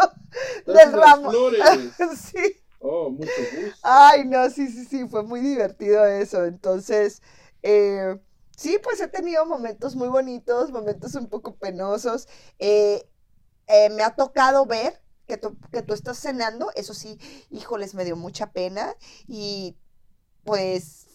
del 0.65 0.93
ramo. 0.93 1.31
sí. 2.15 2.61
Oh, 2.79 3.09
mucho 3.09 3.31
gusto. 3.55 3.79
Ay, 3.83 4.25
no, 4.25 4.49
sí, 4.49 4.67
sí, 4.67 4.85
sí, 4.85 5.07
fue 5.07 5.23
muy 5.23 5.41
divertido 5.41 6.05
eso. 6.05 6.45
Entonces, 6.45 7.21
eh, 7.63 8.17
sí, 8.55 8.79
pues 8.81 9.01
he 9.01 9.07
tenido 9.07 9.45
momentos 9.45 9.95
muy 9.95 10.07
bonitos, 10.07 10.71
momentos 10.71 11.15
un 11.15 11.27
poco 11.27 11.55
penosos. 11.55 12.27
Eh, 12.59 13.07
eh, 13.67 13.89
me 13.91 14.03
ha 14.03 14.15
tocado 14.15 14.65
ver 14.65 15.00
que 15.31 15.37
tú, 15.37 15.57
que 15.71 15.81
tú 15.81 15.93
estás 15.93 16.19
cenando, 16.19 16.71
eso 16.75 16.93
sí, 16.93 17.17
híjoles, 17.51 17.95
me 17.95 18.03
dio 18.03 18.17
mucha 18.17 18.51
pena 18.51 18.97
y 19.29 19.77
pues 20.43 21.07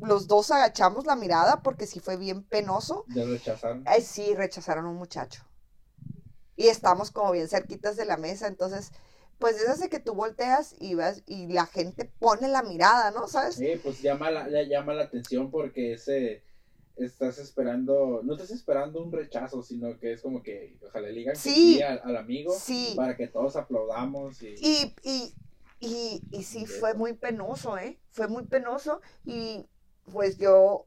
los 0.00 0.28
dos 0.28 0.52
agachamos 0.52 1.04
la 1.04 1.16
mirada 1.16 1.64
porque 1.64 1.88
sí 1.88 1.98
fue 1.98 2.16
bien 2.16 2.44
penoso. 2.44 3.04
¿Ya 3.08 3.24
rechazaron? 3.24 3.82
Ay, 3.86 4.02
sí, 4.02 4.36
rechazaron 4.36 4.86
a 4.86 4.90
un 4.90 4.98
muchacho. 4.98 5.42
Y 6.54 6.68
estamos 6.68 7.10
como 7.10 7.32
bien 7.32 7.48
cerquitas 7.48 7.96
de 7.96 8.04
la 8.04 8.16
mesa, 8.16 8.46
entonces 8.46 8.92
pues 9.40 9.60
es 9.60 9.68
hace 9.68 9.88
que 9.88 9.98
tú 9.98 10.14
volteas 10.14 10.76
y 10.78 10.94
vas 10.94 11.24
y 11.26 11.48
la 11.48 11.66
gente 11.66 12.04
pone 12.04 12.46
la 12.46 12.62
mirada, 12.62 13.10
¿no? 13.10 13.26
¿Sabes? 13.26 13.56
Sí, 13.56 13.80
pues 13.82 14.00
llama 14.00 14.30
la, 14.30 14.46
llama 14.62 14.94
la 14.94 15.04
atención 15.04 15.50
porque 15.50 15.94
ese 15.94 16.44
estás 16.96 17.38
esperando, 17.38 18.20
no 18.22 18.34
estás 18.34 18.50
esperando 18.50 19.02
un 19.02 19.12
rechazo, 19.12 19.62
sino 19.62 19.98
que 19.98 20.12
es 20.12 20.22
como 20.22 20.42
que 20.42 20.76
ojalá 20.86 21.08
le 21.08 21.18
digan 21.18 21.36
sí, 21.36 21.80
al, 21.82 22.16
amigo 22.16 22.54
para 22.96 23.16
que 23.16 23.26
todos 23.26 23.56
aplaudamos. 23.56 24.42
Y, 24.42 24.54
y, 24.60 24.94
y, 25.02 25.34
y, 25.80 26.22
y 26.30 26.42
sí, 26.42 26.66
fue 26.66 26.94
muy 26.94 27.14
penoso, 27.14 27.78
¿eh? 27.78 27.98
Fue 28.10 28.28
muy 28.28 28.44
penoso 28.44 29.00
y 29.24 29.66
pues 30.12 30.38
yo 30.38 30.86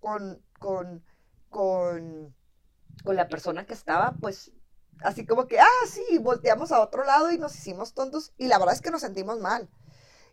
con, 0.00 0.42
con, 0.58 1.02
con, 1.48 2.34
con 3.04 3.16
la 3.16 3.28
persona 3.28 3.66
que 3.66 3.74
estaba, 3.74 4.16
pues 4.20 4.52
así 5.02 5.26
como 5.26 5.46
que, 5.46 5.60
ah, 5.60 5.86
sí, 5.86 6.18
volteamos 6.18 6.72
a 6.72 6.80
otro 6.80 7.04
lado 7.04 7.30
y 7.30 7.38
nos 7.38 7.54
hicimos 7.54 7.94
tontos 7.94 8.32
y 8.36 8.48
la 8.48 8.58
verdad 8.58 8.74
es 8.74 8.80
que 8.80 8.90
nos 8.90 9.00
sentimos 9.00 9.38
mal. 9.38 9.68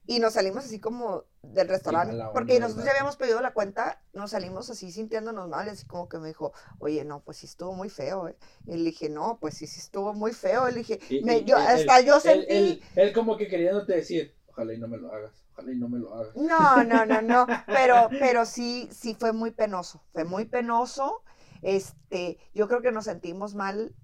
Y 0.08 0.20
nos 0.20 0.34
salimos 0.34 0.66
así 0.66 0.80
como 0.80 1.24
del 1.42 1.68
restaurante, 1.68 2.18
porque 2.34 2.60
nosotros 2.60 2.86
ya 2.86 2.92
habíamos 2.92 3.18
pedido 3.18 3.42
la 3.42 3.54
cuenta, 3.54 4.02
nos 4.14 4.32
salimos 4.32 4.70
así 4.70 4.92
sintiéndonos 4.92 5.50
mal, 5.50 5.68
así 5.70 5.86
como 5.88 6.10
que 6.10 6.20
me 6.20 6.28
dijo, 6.28 6.54
oye, 6.80 7.04
no, 7.06 7.22
pues 7.24 7.38
sí 7.38 7.46
estuvo 7.46 7.74
muy 7.74 7.90
feo, 7.90 8.28
¿eh? 8.28 8.38
Y 8.66 8.78
le 8.78 8.84
dije, 8.86 9.10
no, 9.10 9.38
pues 9.40 9.56
sí, 9.56 9.68
sí 9.68 9.80
estuvo 9.80 10.14
muy 10.14 10.34
feo, 10.34 10.68
le 10.70 10.84
dije, 10.84 11.00
yo, 11.46 11.58
hasta 11.58 12.02
yo 12.02 12.20
sentí... 12.20 12.82
Él, 12.96 13.14
como 13.14 13.38
que 13.38 13.48
queriéndote 13.48 13.96
decir, 13.96 14.36
ojalá 14.48 14.74
y 14.74 14.78
no 14.78 14.88
me 14.88 14.98
lo 14.98 15.12
hagas, 15.12 15.46
ojalá 15.54 15.72
y 15.72 15.76
no 15.76 15.90
me 15.90 16.00
lo 16.00 16.14
hagas. 16.14 16.36
No, 16.36 16.84
no, 16.84 17.06
no, 17.06 17.22
no, 17.22 17.48
pero, 17.68 18.10
pero 18.20 18.46
sí, 18.46 18.90
sí 18.92 19.16
fue 19.20 19.34
muy 19.34 19.52
penoso, 19.52 20.04
fue 20.14 20.24
muy 20.24 20.46
penoso, 20.46 21.24
este, 21.62 22.38
yo 22.54 22.68
creo 22.68 22.82
que 22.82 22.92
nos 22.92 23.06
sentimos 23.06 23.56
mal 23.56 23.96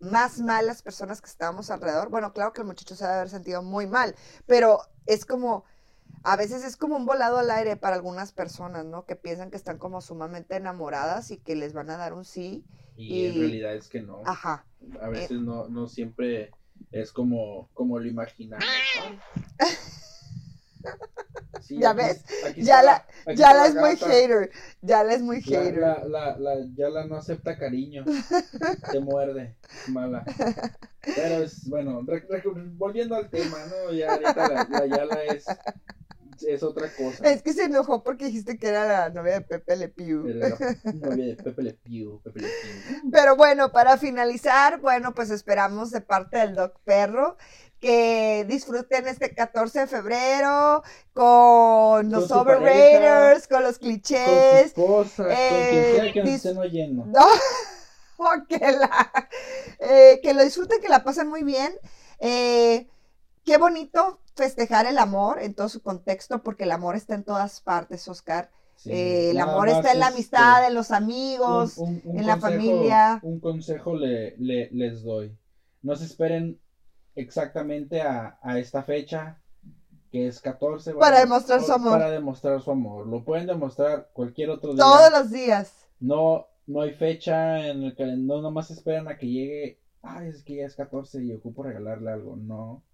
más 0.00 0.40
mal 0.40 0.66
las 0.66 0.82
personas 0.82 1.20
que 1.20 1.28
estábamos 1.28 1.70
alrededor. 1.70 2.10
Bueno, 2.10 2.32
claro 2.32 2.52
que 2.52 2.60
el 2.60 2.66
muchacho 2.66 2.94
se 2.94 3.04
debe 3.04 3.16
haber 3.16 3.30
sentido 3.30 3.62
muy 3.62 3.86
mal, 3.86 4.14
pero 4.46 4.80
es 5.06 5.24
como, 5.24 5.64
a 6.22 6.36
veces 6.36 6.64
es 6.64 6.76
como 6.76 6.96
un 6.96 7.06
volado 7.06 7.38
al 7.38 7.50
aire 7.50 7.76
para 7.76 7.96
algunas 7.96 8.32
personas, 8.32 8.84
¿no? 8.84 9.04
Que 9.04 9.16
piensan 9.16 9.50
que 9.50 9.56
están 9.56 9.78
como 9.78 10.00
sumamente 10.00 10.56
enamoradas 10.56 11.30
y 11.30 11.38
que 11.38 11.56
les 11.56 11.72
van 11.72 11.90
a 11.90 11.96
dar 11.96 12.12
un 12.12 12.24
sí. 12.24 12.64
Y, 12.96 13.26
en 13.26 13.40
realidad 13.40 13.74
es 13.74 13.88
que 13.88 14.02
no. 14.02 14.22
Ajá. 14.24 14.64
A 15.00 15.08
veces 15.08 15.32
eh. 15.32 15.34
no, 15.34 15.68
no 15.68 15.86
siempre 15.86 16.50
es 16.90 17.12
como, 17.12 17.68
como 17.74 17.98
lo 17.98 18.06
imaginamos. 18.06 18.64
ya 21.68 21.92
ves, 21.92 22.24
ya, 22.56 22.82
la, 22.82 23.06
ya 23.34 23.54
la, 23.54 23.66
es 23.66 23.74
muy 23.74 23.96
hater, 23.96 24.50
ya 24.82 25.02
la 25.04 25.14
es 25.14 25.22
muy 25.22 25.42
hater. 25.42 25.78
La, 25.78 26.36
ya 26.76 26.88
la 26.88 27.06
no 27.06 27.16
acepta 27.16 27.58
cariño, 27.58 28.04
te 28.92 29.00
muerde, 29.00 29.56
mala. 29.88 30.24
Pero 31.14 31.42
es, 31.42 31.68
bueno, 31.68 32.04
volviendo 32.76 33.14
al 33.14 33.30
tema, 33.30 33.58
¿no? 33.66 33.92
Ya 33.92 34.12
ahorita 34.12 34.66
la, 34.68 34.86
Yala 34.86 35.24
es, 35.24 35.46
es 36.46 36.62
otra 36.62 36.88
cosa. 36.96 37.30
Es 37.30 37.42
que 37.42 37.52
se 37.52 37.64
enojó 37.64 38.02
porque 38.02 38.26
dijiste 38.26 38.58
que 38.58 38.68
era 38.68 38.86
la 38.86 39.10
novia 39.10 39.34
de 39.34 39.40
Pepe 39.42 39.76
Le 39.76 39.88
Pew. 39.88 40.24
novia 40.94 41.26
de 41.26 41.36
Pepe 41.36 41.62
Le 41.62 41.74
Pew, 41.74 42.20
Pepe 42.22 42.40
Le 42.40 42.48
Pew. 42.48 43.10
Pero 43.12 43.36
bueno, 43.36 43.70
para 43.72 43.96
finalizar, 43.98 44.80
bueno, 44.80 45.14
pues 45.14 45.30
esperamos 45.30 45.90
de 45.90 46.00
parte 46.00 46.38
del 46.38 46.54
Doc 46.54 46.80
Perro 46.84 47.36
que 47.86 48.44
disfruten 48.48 49.06
este 49.06 49.32
14 49.32 49.80
de 49.80 49.86
febrero 49.86 50.82
con, 51.12 52.10
los 52.10 52.32
overrators, 52.32 53.46
con 53.46 53.62
los 53.62 53.78
clichés. 53.78 54.72
Con 54.72 54.84
esposa, 54.84 55.22
con 55.22 55.34
quien 55.34 55.94
sea 55.94 56.12
que 56.12 56.20
nos 56.24 56.30
estén 56.30 56.58
oyendo. 56.58 57.06
que, 58.48 58.60
eh, 59.78 60.20
que 60.20 60.34
lo 60.34 60.42
disfruten, 60.42 60.80
que 60.80 60.88
la 60.88 61.04
pasen 61.04 61.28
muy 61.28 61.44
bien. 61.44 61.74
Eh, 62.18 62.88
qué 63.44 63.56
bonito 63.56 64.20
festejar 64.34 64.86
el 64.86 64.98
amor 64.98 65.40
en 65.40 65.54
todo 65.54 65.68
su 65.68 65.80
contexto, 65.80 66.42
porque 66.42 66.64
el 66.64 66.72
amor 66.72 66.96
está 66.96 67.14
en 67.14 67.22
todas 67.22 67.60
partes, 67.60 68.08
Oscar. 68.08 68.50
Eh, 68.84 69.30
el 69.30 69.38
amor 69.38 69.68
está 69.68 69.92
en 69.92 70.00
la 70.00 70.08
amistad, 70.08 70.56
este, 70.56 70.68
en 70.68 70.74
los 70.74 70.90
amigos, 70.90 71.78
en 71.78 72.26
la 72.26 72.36
familia. 72.36 73.20
Un 73.22 73.38
consejo 73.38 73.94
le, 73.94 74.36
le, 74.38 74.70
les 74.72 75.04
doy. 75.04 75.38
No 75.82 75.94
se 75.94 76.04
esperen 76.04 76.58
exactamente 77.16 78.02
a, 78.02 78.38
esta 78.58 78.82
fecha, 78.82 79.40
que 80.12 80.28
es 80.28 80.40
14. 80.40 80.94
Para 80.94 81.20
demostrar 81.20 81.62
su 81.62 81.72
amor. 81.72 81.92
Para 81.92 82.10
demostrar 82.10 82.60
su 82.60 82.70
amor. 82.70 83.06
Lo 83.06 83.24
pueden 83.24 83.46
demostrar 83.46 84.10
cualquier 84.12 84.50
otro 84.50 84.74
día. 84.74 84.84
Todos 84.84 85.10
los 85.10 85.30
días. 85.32 85.88
No, 85.98 86.46
no 86.66 86.82
hay 86.82 86.92
fecha 86.92 87.66
en 87.66 87.82
el 87.82 87.96
que 87.96 88.04
no 88.04 88.40
nomás 88.40 88.70
esperan 88.70 89.08
a 89.08 89.18
que 89.18 89.26
llegue. 89.26 89.80
Ay, 90.02 90.28
es 90.28 90.44
que 90.44 90.56
ya 90.56 90.66
es 90.66 90.76
14 90.76 91.24
y 91.24 91.32
ocupo 91.32 91.64
regalarle 91.64 92.10
algo. 92.10 92.36
No. 92.36 92.84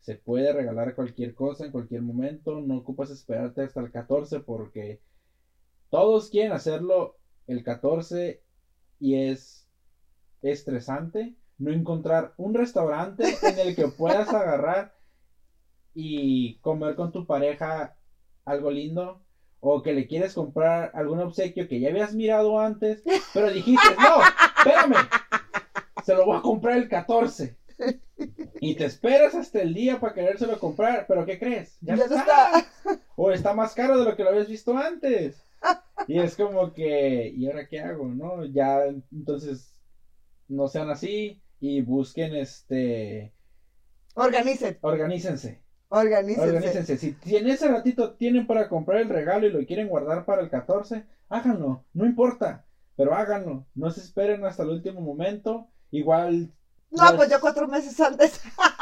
Se 0.00 0.16
puede 0.16 0.52
regalar 0.52 0.94
cualquier 0.94 1.34
cosa 1.34 1.64
en 1.64 1.72
cualquier 1.72 2.02
momento. 2.02 2.60
No 2.60 2.78
ocupas 2.78 3.10
esperarte 3.10 3.62
hasta 3.62 3.80
el 3.80 3.92
14 3.92 4.40
porque 4.40 5.00
todos 5.90 6.30
quieren 6.30 6.52
hacerlo 6.52 7.16
el 7.46 7.62
14 7.62 8.42
y 8.98 9.14
es 9.14 9.68
estresante 10.42 11.36
no 11.58 11.72
encontrar 11.72 12.34
un 12.36 12.54
restaurante 12.54 13.24
en 13.42 13.58
el 13.58 13.74
que 13.74 13.88
puedas 13.88 14.28
agarrar 14.28 14.94
y 15.94 16.58
comer 16.58 16.94
con 16.94 17.12
tu 17.12 17.26
pareja 17.26 17.96
algo 18.44 18.70
lindo 18.70 19.22
o 19.60 19.82
que 19.82 19.94
le 19.94 20.06
quieres 20.06 20.34
comprar 20.34 20.90
algún 20.94 21.20
obsequio 21.20 21.66
que 21.68 21.80
ya 21.80 21.88
habías 21.88 22.14
mirado 22.14 22.60
antes, 22.60 23.02
pero 23.32 23.50
dijiste, 23.50 23.88
no, 23.98 24.20
espérame, 24.58 25.08
se 26.04 26.14
lo 26.14 26.26
voy 26.26 26.38
a 26.38 26.42
comprar 26.42 26.76
el 26.76 26.88
14. 26.88 27.56
Y 28.60 28.74
te 28.74 28.84
esperas 28.84 29.34
hasta 29.34 29.60
el 29.60 29.74
día 29.74 29.98
para 30.00 30.14
querérselo 30.14 30.58
comprar, 30.58 31.06
pero 31.08 31.26
¿qué 31.26 31.38
crees? 31.38 31.76
Ya, 31.80 31.94
está. 31.94 32.66
O 33.16 33.30
está 33.30 33.54
más 33.54 33.74
caro 33.74 33.98
de 33.98 34.04
lo 34.04 34.16
que 34.16 34.22
lo 34.22 34.30
habías 34.30 34.48
visto 34.48 34.76
antes. 34.76 35.44
Y 36.06 36.18
es 36.18 36.36
como 36.36 36.72
que, 36.72 37.32
¿y 37.34 37.46
ahora 37.46 37.66
qué 37.66 37.80
hago? 37.80 38.06
¿No? 38.08 38.44
Ya, 38.44 38.84
entonces, 39.12 39.74
no 40.48 40.68
sean 40.68 40.90
así 40.90 41.42
y 41.66 41.80
busquen 41.80 42.34
este... 42.34 43.32
Organicen. 44.14 44.78
Organícense. 44.80 45.60
Organícense. 45.88 46.48
Organícense. 46.48 46.96
Si, 46.96 47.16
si 47.22 47.36
en 47.36 47.48
ese 47.48 47.68
ratito 47.68 48.14
tienen 48.14 48.46
para 48.46 48.68
comprar 48.68 49.00
el 49.00 49.08
regalo 49.08 49.46
y 49.46 49.50
lo 49.50 49.64
quieren 49.66 49.88
guardar 49.88 50.24
para 50.24 50.42
el 50.42 50.48
14, 50.50 51.04
háganlo. 51.28 51.84
No 51.92 52.06
importa. 52.06 52.64
Pero 52.96 53.14
háganlo. 53.14 53.66
No 53.74 53.90
se 53.90 54.00
esperen 54.00 54.44
hasta 54.44 54.62
el 54.62 54.70
último 54.70 55.00
momento. 55.00 55.68
Igual. 55.90 56.52
No, 56.90 57.16
pues 57.16 57.30
yo 57.30 57.40
cuatro 57.40 57.68
meses 57.68 57.98
antes. 58.00 58.40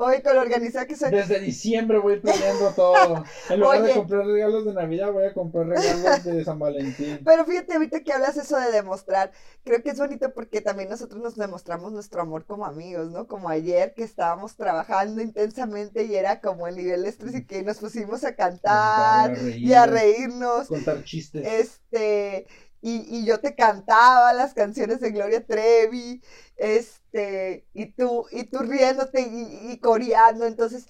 Hoy 0.00 0.22
con 0.22 0.36
lo 0.36 0.42
organizada 0.42 0.86
que 0.86 0.94
soy. 0.94 1.10
Desde 1.10 1.40
diciembre 1.40 1.98
voy 1.98 2.20
planeando 2.20 2.70
todo. 2.70 3.24
En 3.50 3.58
lugar 3.58 3.80
Oye. 3.80 3.88
de 3.88 3.94
comprar 3.94 4.24
regalos 4.26 4.64
de 4.64 4.72
Navidad, 4.72 5.10
voy 5.10 5.24
a 5.24 5.34
comprar 5.34 5.66
regalos 5.66 6.22
de 6.22 6.44
San 6.44 6.60
Valentín. 6.60 7.20
Pero 7.24 7.44
fíjate, 7.44 7.72
ahorita 7.72 8.04
que 8.04 8.12
hablas 8.12 8.36
eso 8.36 8.56
de 8.58 8.70
demostrar, 8.70 9.32
creo 9.64 9.82
que 9.82 9.90
es 9.90 9.98
bonito 9.98 10.32
porque 10.32 10.60
también 10.60 10.88
nosotros 10.88 11.20
nos 11.20 11.34
demostramos 11.34 11.90
nuestro 11.90 12.22
amor 12.22 12.44
como 12.44 12.64
amigos, 12.64 13.10
¿no? 13.10 13.26
Como 13.26 13.48
ayer 13.48 13.92
que 13.94 14.04
estábamos 14.04 14.54
trabajando 14.54 15.20
intensamente 15.20 16.04
y 16.04 16.14
era 16.14 16.40
como 16.40 16.68
el 16.68 16.76
nivel 16.76 17.02
de 17.02 17.08
estrés 17.08 17.34
y 17.34 17.44
que 17.44 17.64
nos 17.64 17.78
pusimos 17.78 18.22
a 18.22 18.36
cantar 18.36 19.36
y 19.36 19.72
a 19.72 19.86
reírnos. 19.86 20.68
Contar 20.68 21.02
chistes. 21.02 21.44
Este, 21.44 22.46
y, 22.80 23.04
y 23.18 23.24
yo 23.24 23.40
te 23.40 23.54
cantaba 23.54 24.32
las 24.32 24.54
canciones 24.54 25.00
de 25.00 25.10
Gloria 25.10 25.44
Trevi, 25.44 26.22
este, 26.56 27.66
y 27.74 27.86
tú, 27.86 28.26
y 28.30 28.44
tú 28.44 28.58
riéndote 28.60 29.20
y, 29.22 29.70
y 29.72 29.78
coreando, 29.78 30.46
entonces, 30.46 30.86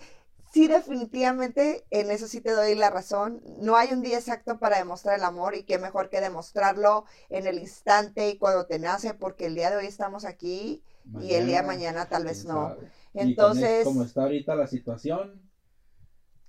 sí, 0.52 0.66
definitivamente, 0.66 1.84
en 1.90 2.10
eso 2.10 2.26
sí 2.26 2.40
te 2.40 2.52
doy 2.52 2.74
la 2.74 2.90
razón, 2.90 3.42
no 3.60 3.76
hay 3.76 3.92
un 3.92 4.02
día 4.02 4.18
exacto 4.18 4.58
para 4.58 4.78
demostrar 4.78 5.18
el 5.18 5.24
amor, 5.24 5.54
y 5.54 5.64
qué 5.64 5.78
mejor 5.78 6.08
que 6.10 6.20
demostrarlo 6.20 7.04
en 7.28 7.46
el 7.46 7.58
instante 7.58 8.28
y 8.30 8.38
cuando 8.38 8.66
te 8.66 8.78
nace, 8.78 9.14
porque 9.14 9.46
el 9.46 9.54
día 9.54 9.70
de 9.70 9.76
hoy 9.76 9.86
estamos 9.86 10.24
aquí, 10.24 10.82
y 11.20 11.34
el 11.34 11.46
día 11.46 11.62
de 11.62 11.66
mañana 11.66 12.06
tal 12.06 12.24
vez 12.24 12.44
no. 12.44 12.68
sabe. 12.68 12.90
Y 13.14 13.20
Entonces, 13.20 13.64
es- 13.80 13.84
como 13.84 14.02
está 14.04 14.22
ahorita 14.24 14.54
la 14.54 14.66
situación, 14.66 15.42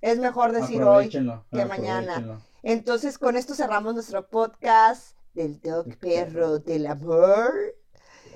es 0.02 0.18
mejor 0.18 0.52
decir 0.52 0.82
hoy 0.82 1.08
que 1.08 1.64
mañana. 1.64 2.40
Entonces, 2.62 3.18
con 3.18 3.36
esto 3.36 3.54
cerramos 3.54 3.94
nuestro 3.94 4.28
podcast 4.28 5.16
del 5.34 5.60
Dog 5.60 5.96
Perro 5.98 6.58
del 6.58 6.86
Amor. 6.86 7.52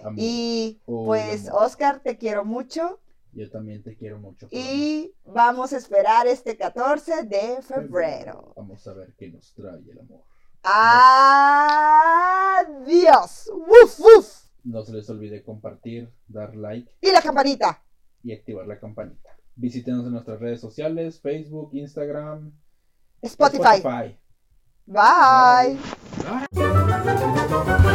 Amor. 0.03 0.15
Y 0.17 0.81
Oh, 0.87 1.07
pues, 1.07 1.49
amor. 1.49 1.63
Oscar, 1.65 2.01
te 2.03 2.17
quiero 2.19 2.45
mucho. 2.45 3.01
Yo 3.33 3.51
también 3.51 3.83
te 3.83 3.97
quiero 3.97 4.19
mucho. 4.19 4.47
Y 4.51 5.13
vamos 5.25 5.73
a 5.73 5.79
esperar 5.79 6.27
este 6.29 6.57
14 6.57 7.25
de 7.25 7.61
febrero. 7.63 8.53
Vamos 8.57 8.87
a 8.87 8.93
ver 8.93 9.15
qué 9.19 9.29
nos 9.31 9.53
trae 9.55 9.81
el 9.91 9.99
amor. 9.99 10.23
Adiós. 12.65 13.51
Woof, 13.53 13.99
woof. 14.01 14.45
No 14.65 14.83
se 14.85 14.93
les 14.93 15.11
olvide 15.11 15.43
compartir, 15.43 16.11
dar 16.29 16.55
like 16.57 16.91
Y 17.01 17.11
la 17.11 17.21
campanita. 17.21 17.83
y 18.23 18.33
activar 18.33 18.67
la 18.67 18.79
campanita. 18.79 19.37
Visítenos 19.57 20.07
en 20.07 20.13
nuestras 20.13 20.41
redes 20.41 20.61
sociales, 20.61 21.21
Facebook, 21.21 21.71
Instagram, 21.75 22.53
Spotify. 23.23 23.77
Spotify. 23.77 24.17
Bye. 24.87 25.79
Bye. 26.25 26.63
Música 27.05 27.94